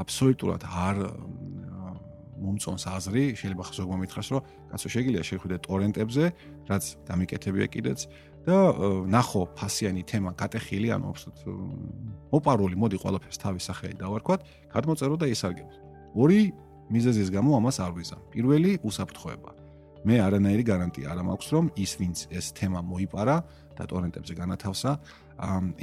აბსოლუტურად 0.02 0.62
არ 0.66 0.96
მომწონს 2.42 2.84
აზრი, 2.90 3.24
შეიძლება 3.38 3.64
ხსოვ 3.70 3.86
მომითხრას, 3.92 4.28
რომ 4.34 4.42
კაცო 4.72 4.88
შეგიძლია 4.94 5.22
შეხვიდე 5.30 5.56
ტორენტებზე, 5.66 6.24
რაც 6.68 6.84
დამიკეთებია 7.08 7.66
კიდეც 7.72 8.00
და 8.42 8.56
ნახო 9.06 9.42
ფასიანი 9.54 10.02
თემა 10.02 10.30
გატეხილი, 10.34 10.88
ანუ 10.98 11.06
აბსოლუტ 11.14 11.38
მოპარული, 12.34 12.74
მოდი 12.74 12.96
ყველაფერს 12.98 13.38
თავის 13.38 13.62
სახელი 13.70 13.96
დავარქვათ, 14.02 14.40
გადმოწერო 14.74 15.16
და 15.22 15.26
ისარგებლო. 15.30 15.78
ორი 16.18 16.50
მიზეზის 16.90 17.28
გამო 17.30 17.56
ამას 17.62 17.78
არ 17.80 17.92
ვიზამ. 17.96 18.22
პირველი 18.34 18.70
უსაფრთხოება. 18.82 19.61
მე 20.02 20.16
არანაირი 20.26 20.64
გარანტია 20.66 21.06
არ 21.14 21.20
მაქვს, 21.28 21.48
რომ 21.54 21.66
ის 21.78 21.92
ვინც 22.00 22.18
ეს 22.34 22.46
თემა 22.58 22.80
მოიპარა 22.82 23.36
და 23.78 23.84
ტორენტებზე 23.86 24.34
განათავსა, 24.34 24.90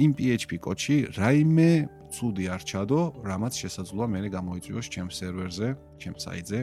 იმ 0.04 0.10
PHP 0.18 0.50
კოდში 0.60 0.96
რაიმე 1.16 1.70
ცუდი 2.14 2.44
არ 2.54 2.62
ჩადო, 2.64 3.00
რამაც 3.24 3.52
შესაძლოა 3.62 4.06
მე 4.12 4.20
გამოიწვიოს 4.36 4.86
ჩემს 4.92 5.14
სერვერზე, 5.20 5.68
ჩემს 6.00 6.20
საიტზე 6.26 6.58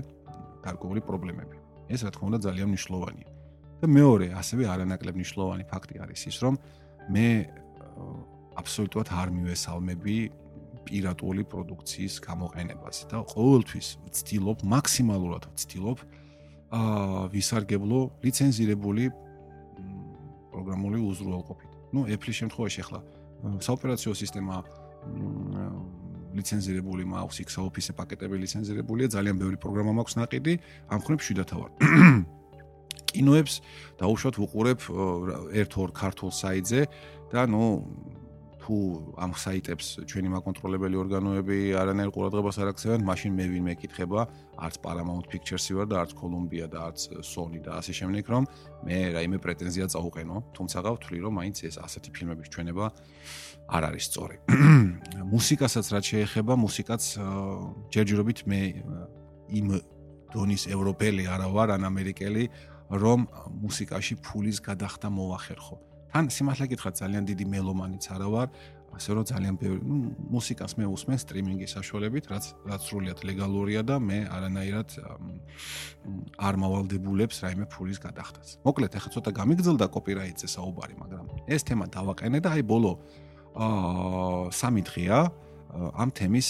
გარკვეული 0.66 1.02
პრობლემები. 1.02 1.58
ეს 1.88 2.04
რა 2.04 2.12
თქმა 2.14 2.26
უნდა 2.30 2.40
ძალიან 2.48 2.68
მნიშვნელოვანია. 2.74 3.30
და 3.78 3.86
მეორე, 3.86 4.28
ასევე 4.34 4.64
არანაკლებ 4.74 5.16
მნიშვნელოვანი 5.22 5.66
ფაქტი 5.70 5.96
არის 6.02 6.22
ის, 6.34 6.38
რომ 6.42 6.54
მე 7.14 7.28
აბსოლუტურად 8.58 9.08
არ 9.14 9.30
მივესალმები 9.38 10.18
პირატული 10.88 11.44
პროდუქციის 11.52 12.16
გამოყენებას 12.26 12.98
და 13.12 13.18
ყოველთვის 13.34 13.88
ვცდილობ 14.08 14.58
მაქსიმალურად 14.74 15.44
ვცდილობ 15.54 15.98
აა 16.68 17.32
ვისარგებლო 17.32 18.00
ლიცენზირებული 18.24 19.06
პროგრამული 20.52 21.00
უზრუნველყოფით. 21.00 21.72
ну 21.94 22.04
Apple-ის 22.04 22.36
შემთხვევაში 22.44 22.80
ახლა 22.84 23.00
საოპერაციო 23.64 24.12
სისტემა 24.12 24.56
ლიცენზირებული 26.38 27.04
მაქვს, 27.08 27.38
იქ 27.42 27.50
საოფისე 27.56 27.92
პაკეტები 27.98 28.36
ლიცენზირებულია, 28.44 29.08
ძალიან 29.16 29.38
ბევრი 29.42 29.58
პროგრამა 29.64 29.92
მაქვს 29.98 30.16
ნაყიდი, 30.20 30.54
ამ 30.92 31.00
ხრივ 31.06 31.20
შვიდათა 31.24 31.56
ვარ. 31.58 31.72
კინოებს 33.08 33.54
დაუშვათ 33.98 34.36
ვუყურებ 34.38 34.80
ერთ-ორ 35.56 35.90
ქართულ 35.96 36.32
საიტზე 36.36 36.82
და 37.32 37.42
ну 37.48 37.88
თუ 38.68 38.78
ამ 39.16 39.32
საიტებს 39.32 40.04
ჩვენი 40.12 40.30
მაკონტროლებელი 40.34 40.98
ორგანოები 41.00 41.58
არანაირ 41.80 42.10
ყურადღებას 42.12 42.58
არ 42.60 42.72
აქცევენ, 42.74 43.06
მაშინ 43.08 43.32
მე 43.38 43.46
ვინ 43.54 43.64
მეკითხება, 43.64 44.26
არც 44.60 44.76
Paramount 44.84 45.30
Pictures-ი 45.32 45.78
ვარ 45.78 45.88
და 45.88 46.02
არც 46.04 46.12
Columbia 46.20 46.68
და 46.68 46.92
არც 46.92 47.00
Sony 47.24 47.64
და 47.64 47.80
ასე 47.80 47.96
შემდეგ, 47.96 48.28
რომ 48.28 48.44
მე 48.84 48.98
რაიმე 49.16 49.40
პრეტენზია 49.40 49.88
წაუყენო, 49.88 50.36
თუმცა 50.52 50.78
გავთვლი, 50.84 51.18
რომ 51.24 51.34
მაინც 51.40 51.58
ეს 51.64 51.76
ასეთი 51.80 52.10
ფილმების 52.12 52.52
ჩვენება 52.52 52.86
არ 53.72 53.84
არის 53.88 54.04
სწორი. 54.12 54.38
მუსიკასაც 55.36 55.86
რაც 55.96 56.06
შეეხება, 56.12 56.54
მუსიკაც 56.60 57.04
ჯერჯერობით 57.96 58.40
მე 58.52 58.62
იმ 59.48 59.68
დონის 60.36 60.64
ევროპელი 60.76 61.24
არა 61.24 61.48
ვარ, 61.56 61.72
ან 61.80 61.88
ამერიკელი, 61.88 62.44
რომ 62.92 63.28
მუსიკაში 63.64 64.20
ფულის 64.20 64.60
გადახდა 64.60 65.08
მოახერხო. 65.08 65.87
თან 66.14 66.26
სიმართლე 66.34 66.66
გითხრათ 66.72 66.96
ძალიან 67.02 67.24
დიდი 67.30 67.46
მელომანიც 67.54 68.04
არა 68.16 68.28
ვარ 68.34 68.48
ასე 68.98 69.14
რომ 69.14 69.26
ძალიან 69.30 69.56
ბევრი 69.62 69.82
ნუ 69.86 69.96
მუსიკას 70.34 70.74
მე 70.80 70.86
უსმენ 70.90 71.20
სტრიმინგის 71.22 71.72
საშუალებით 71.78 72.26
რაც 72.32 72.46
რაც 72.66 72.82
სრულიად 72.88 73.20
ლეგალურია 73.30 73.82
და 73.86 73.96
მე 74.02 74.20
არანაირად 74.36 74.90
არ 76.48 76.54
მავალდებულებს 76.64 77.36
რაიმე 77.46 77.66
ფულის 77.70 78.00
გადახდას. 78.02 78.50
მოკლედ 78.66 78.92
ახლა 78.98 79.10
ცოტა 79.14 79.32
გამიგძელდა 79.38 79.86
კოპირაიტზე 79.94 80.48
საუბარი 80.56 80.96
მაგრამ 81.02 81.26
ეს 81.46 81.62
თემა 81.68 81.86
დავაყენე 81.94 82.40
და 82.42 82.50
აი 82.58 82.64
ბოლო 82.64 82.92
აა 83.54 84.50
სამი 84.60 84.82
დღეა 84.90 85.20
ამ 86.02 86.10
თემის 86.18 86.48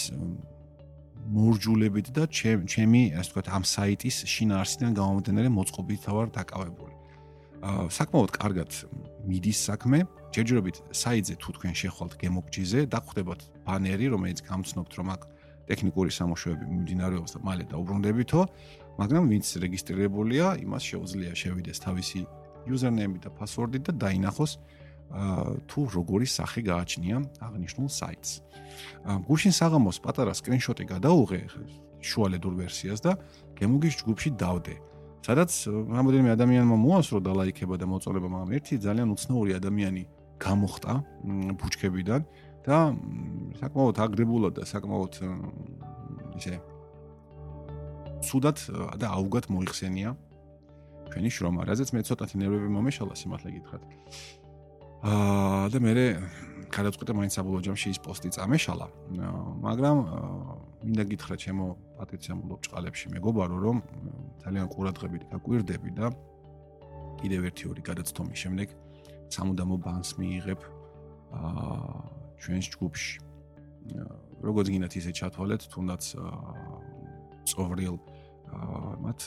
მორჯულებით 1.27 2.07
და 2.15 2.23
ჩემი 2.31 3.01
ასე 3.19 3.27
ვთქვათ 3.27 3.47
ამ 3.51 3.63
საიტის 3.67 4.17
შინაარსიდან 4.31 4.91
გამომდინარე 4.95 5.49
მოწყობით 5.51 6.03
ვარ 6.15 6.31
დაკავებული 6.31 6.86
საკმაოდ 7.65 8.31
კარგად 8.37 8.71
მიდის 9.27 9.59
საქმე. 9.67 9.99
ჯერჯერობით 10.35 10.77
საიტზე 10.93 11.35
თუ 11.41 11.49
თქვენ 11.57 11.73
შეხვალთ 11.73 12.13
გემოგჯიზე, 12.21 12.79
დახვდებათ 12.93 13.41
ბანერი, 13.65 14.07
რომელიც 14.13 14.39
გამცნობთ, 14.45 14.91
რომ 14.99 15.07
აქ 15.15 15.21
ტექნიკური 15.67 16.11
სამუშაოები 16.13 16.65
მიმდინარეობს 16.67 17.31
და 17.35 17.39
მალე 17.43 17.63
დაუბრუნდებითო, 17.71 18.41
მაგრამ 19.01 19.23
ვინც 19.31 19.47
რეგისტრირებულია, 19.63 20.45
იმას 20.63 20.83
შეუძლია 20.83 21.33
შევიდეს 21.33 21.77
თავისი 21.81 22.19
username 22.67 23.17
და 23.23 23.29
password-ი 23.33 23.79
და 23.87 23.91
დაინახოს 23.95 24.51
თუ 25.67 25.79
როგორი 25.95 26.27
სახე 26.27 26.61
გააჩნია 26.67 27.17
აღნიშნულ 27.39 27.89
საიტს. 27.89 28.31
გუშინ 29.27 29.53
საღამოს 29.55 29.97
პატარა 30.03 30.33
სკრინშოტი 30.35 30.83
გადაუღე 30.91 31.39
შუალედურ 32.03 32.53
ვერსიას 32.59 32.99
და 33.01 33.11
გემოგის 33.55 34.03
ჯგუფში 34.03 34.29
დავდე. 34.35 34.75
სადაც 35.27 35.51
რამოდენიმე 35.67 36.31
ადამიანმა 36.31 36.75
მოასრო 36.79 37.19
და 37.19 37.31
ლაიქება 37.35 37.75
და 37.75 37.85
მოწონება, 37.91 38.27
მაგრამ 38.31 38.51
ერთი 38.55 38.79
ძალიან 38.79 39.11
უცნაური 39.11 39.51
ადამიანი 39.59 40.03
გამოხტა 40.39 40.93
ბუჩქებიდან 41.59 42.21
და 42.63 42.77
საკმაოდ 43.59 43.95
აგრებულად 44.07 44.53
და 44.55 44.63
საკმაოდ 44.71 45.13
ისე 46.39 46.55
სუდად 48.23 48.57
და 49.03 49.07
აუგად 49.19 49.51
მოიხსენია 49.51 50.15
ჩვენი 51.11 51.29
შრომა, 51.31 51.61
რაზეც 51.67 51.91
მე 51.95 52.01
ცოტათი 52.07 52.35
ნერვები 52.43 52.67
მომეშალა 52.71 53.15
სიმართლე 53.15 53.49
გითხრათ. 53.57 53.83
აა 55.07 55.67
და 55.71 55.79
მე 55.83 55.91
გადაწყვეტე 56.73 57.13
მაინც 57.17 57.33
საბოლოო 57.37 57.61
ჯამში 57.67 57.87
ის 57.95 57.99
პოსტი 58.03 58.29
წამეშალა, 58.35 58.87
მაგრამ 59.63 59.97
მინდა 60.83 61.03
გითხრა 61.11 61.35
ჩემო 61.43 61.67
პატრიციამულო 61.97 62.55
ბჭყალებში 62.61 63.05
მეგობარო 63.15 63.57
რომ 63.65 63.77
ძალიან 64.43 64.67
ყურადღებით 64.73 65.23
გაკვირდები 65.31 65.91
და 65.97 66.07
კიდევ 67.21 67.41
ერთი 67.49 67.63
ორი 67.71 67.81
გადაცდომის 67.87 68.39
შემდეგ 68.43 68.67
სამუდამო 69.33 69.75
ბანს 69.83 70.09
მიიღებ 70.19 70.61
აა 71.37 71.97
ჩვენს 72.41 72.67
ჯგუფში. 72.73 73.15
როგორც 74.43 74.67
გინდათ 74.69 74.93
ისე 74.99 75.11
ჩათვალეთ 75.17 75.61
თუნდაც 75.73 76.03
წოვრილ 77.47 77.97
მათ 79.03 79.19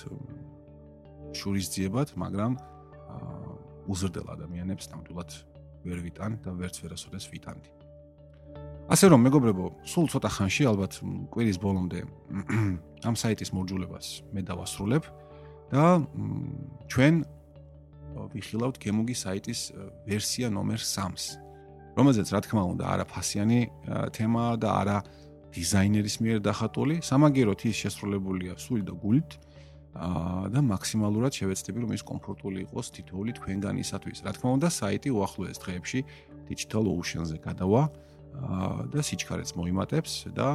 შურისძიებად 1.34 2.09
მაგრამ 2.20 2.53
უზრდელ 3.91 4.26
ადამიანებს 4.36 4.86
ნამდვილად 4.93 5.30
ვერ 5.85 5.99
ვიტან 6.05 6.33
და 6.45 6.51
ვერც 6.57 6.76
ვერასოდეს 6.83 7.24
ვიტანდი. 7.33 7.70
ასე 8.91 9.07
რომ 9.07 9.20
მეგობრებო, 9.22 9.66
სულ 9.87 10.07
ცოტა 10.11 10.31
ხანში 10.35 10.64
ალბათ 10.66 10.93
კვირის 11.31 11.59
ბოლომდე 11.62 12.01
ამ 13.07 13.14
საიტის 13.14 13.51
მორჯულებას 13.55 14.07
მე 14.35 14.41
დავასრულებ 14.51 15.05
და 15.70 15.85
ჩვენ 16.91 17.14
ვიხილავთ 18.35 18.76
გემუგი 18.83 19.14
საიტის 19.14 19.61
ვერსია 20.11 20.51
ნომერ 20.51 20.83
3-ს, 20.83 21.39
რომელზეც 21.95 22.26
რა 22.35 22.41
თქმა 22.43 22.62
უნდა 22.74 22.85
არა 22.91 23.05
ფასიანი 23.07 23.61
თემაა 24.11 24.55
და 24.59 24.68
არა 24.83 24.99
დიზაინერის 25.55 26.16
მიერ 26.22 26.39
დახატული, 26.43 26.99
სამაგიეროდ 27.07 27.61
ის 27.70 27.76
შესრულებულია 27.83 28.59
სული 28.59 28.83
და 28.87 28.95
გულით 28.99 29.31
და 29.95 30.61
მაქსიმალურად 30.62 31.32
შევეცდები 31.34 31.78
რომ 31.82 31.93
ის 31.99 32.03
კომფორტული 32.07 32.59
იყოს 32.70 32.86
თითოეული 32.95 33.32
თქვენგანისათვის. 33.38 34.18
რა 34.22 34.32
თქმა 34.38 34.51
უნდა, 34.57 34.68
საიტი 34.70 35.11
უახლოეს 35.11 35.59
დღეებში 35.59 36.01
Digital 36.47 36.84
Ocean-ზე 36.86 37.36
გადავა 37.43 37.82
და 38.91 39.01
სიჩქარეც 39.03 39.51
მოიმატებს 39.59 40.12
და 40.34 40.49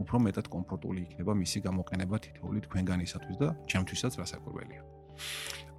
უფრო 0.00 0.16
მეტად 0.24 0.46
კომფორტული 0.48 1.00
იქნება 1.08 1.32
მისი 1.36 1.58
გამოყენება 1.64 2.16
თითოეული 2.24 2.60
თქვენგანისათვის 2.68 3.36
და 3.40 3.48
ჩემთვისაც 3.68 4.12
რასაკვირველია. 4.20 4.80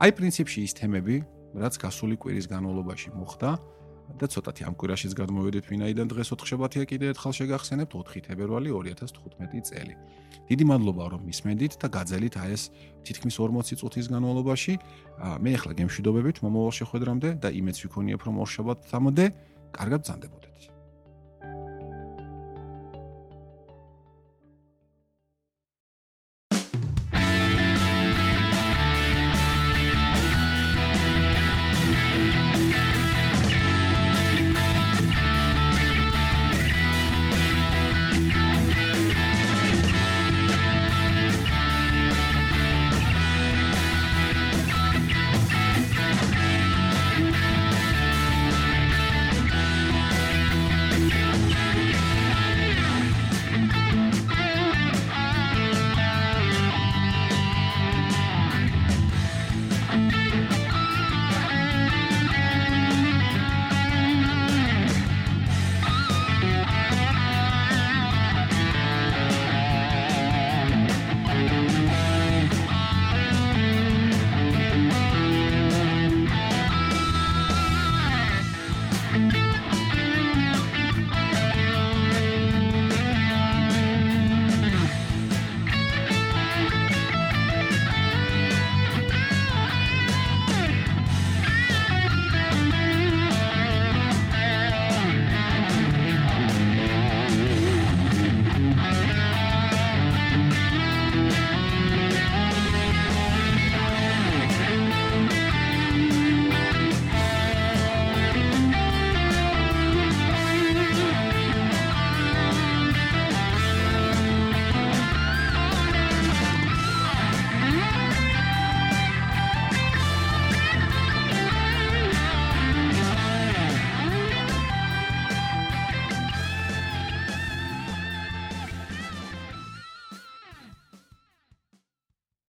აი 0.02 0.12
პრინციპში 0.18 0.60
ის 0.66 0.74
თემები, 0.78 1.16
რაც 1.58 1.74
გასული 1.82 2.16
კვირის 2.22 2.45
განმავლობაში 2.49 3.10
მოხდა 3.18 3.49
და 4.20 4.26
ცოტათი 4.32 4.62
ამ 4.68 4.76
კვირაშიც 4.80 5.14
გადმოვედით 5.20 5.66
ვინაიდან 5.72 6.07
დღეს 6.12 6.28
4 6.34 6.49
შაბათია 6.49 6.84
კიდე 6.89 7.05
ერთხელ 7.12 7.34
შეგახსენებთ 7.39 7.91
4 7.95 8.24
თებერვალი 8.28 8.70
2015 8.72 9.68
წელი. 9.70 9.95
დიდი 10.49 10.66
მადლობა 10.72 11.03
რომ 11.14 11.22
მისმენდით 11.30 11.74
და 11.82 11.88
გაძელით 11.95 12.36
აი 12.41 12.51
ეს 12.55 12.64
თითქმის 13.05 13.36
40 13.38 13.76
წუთის 13.80 14.07
განმავლობაში. 14.12 14.74
მე 15.43 15.51
ახლა 15.59 15.74
გემშვიდობებით 15.80 16.38
მომავალ 16.43 16.74
შეხვედრამდე 16.80 17.30
და 17.43 17.49
იმეც 17.51 17.78
ვიქონიებ 17.86 18.22
რომ 18.26 18.36
4 18.41 18.55
შაბათამდე 18.55 19.26
კარგად 19.76 19.99
ბრძანდებოდეთ. 20.01 20.70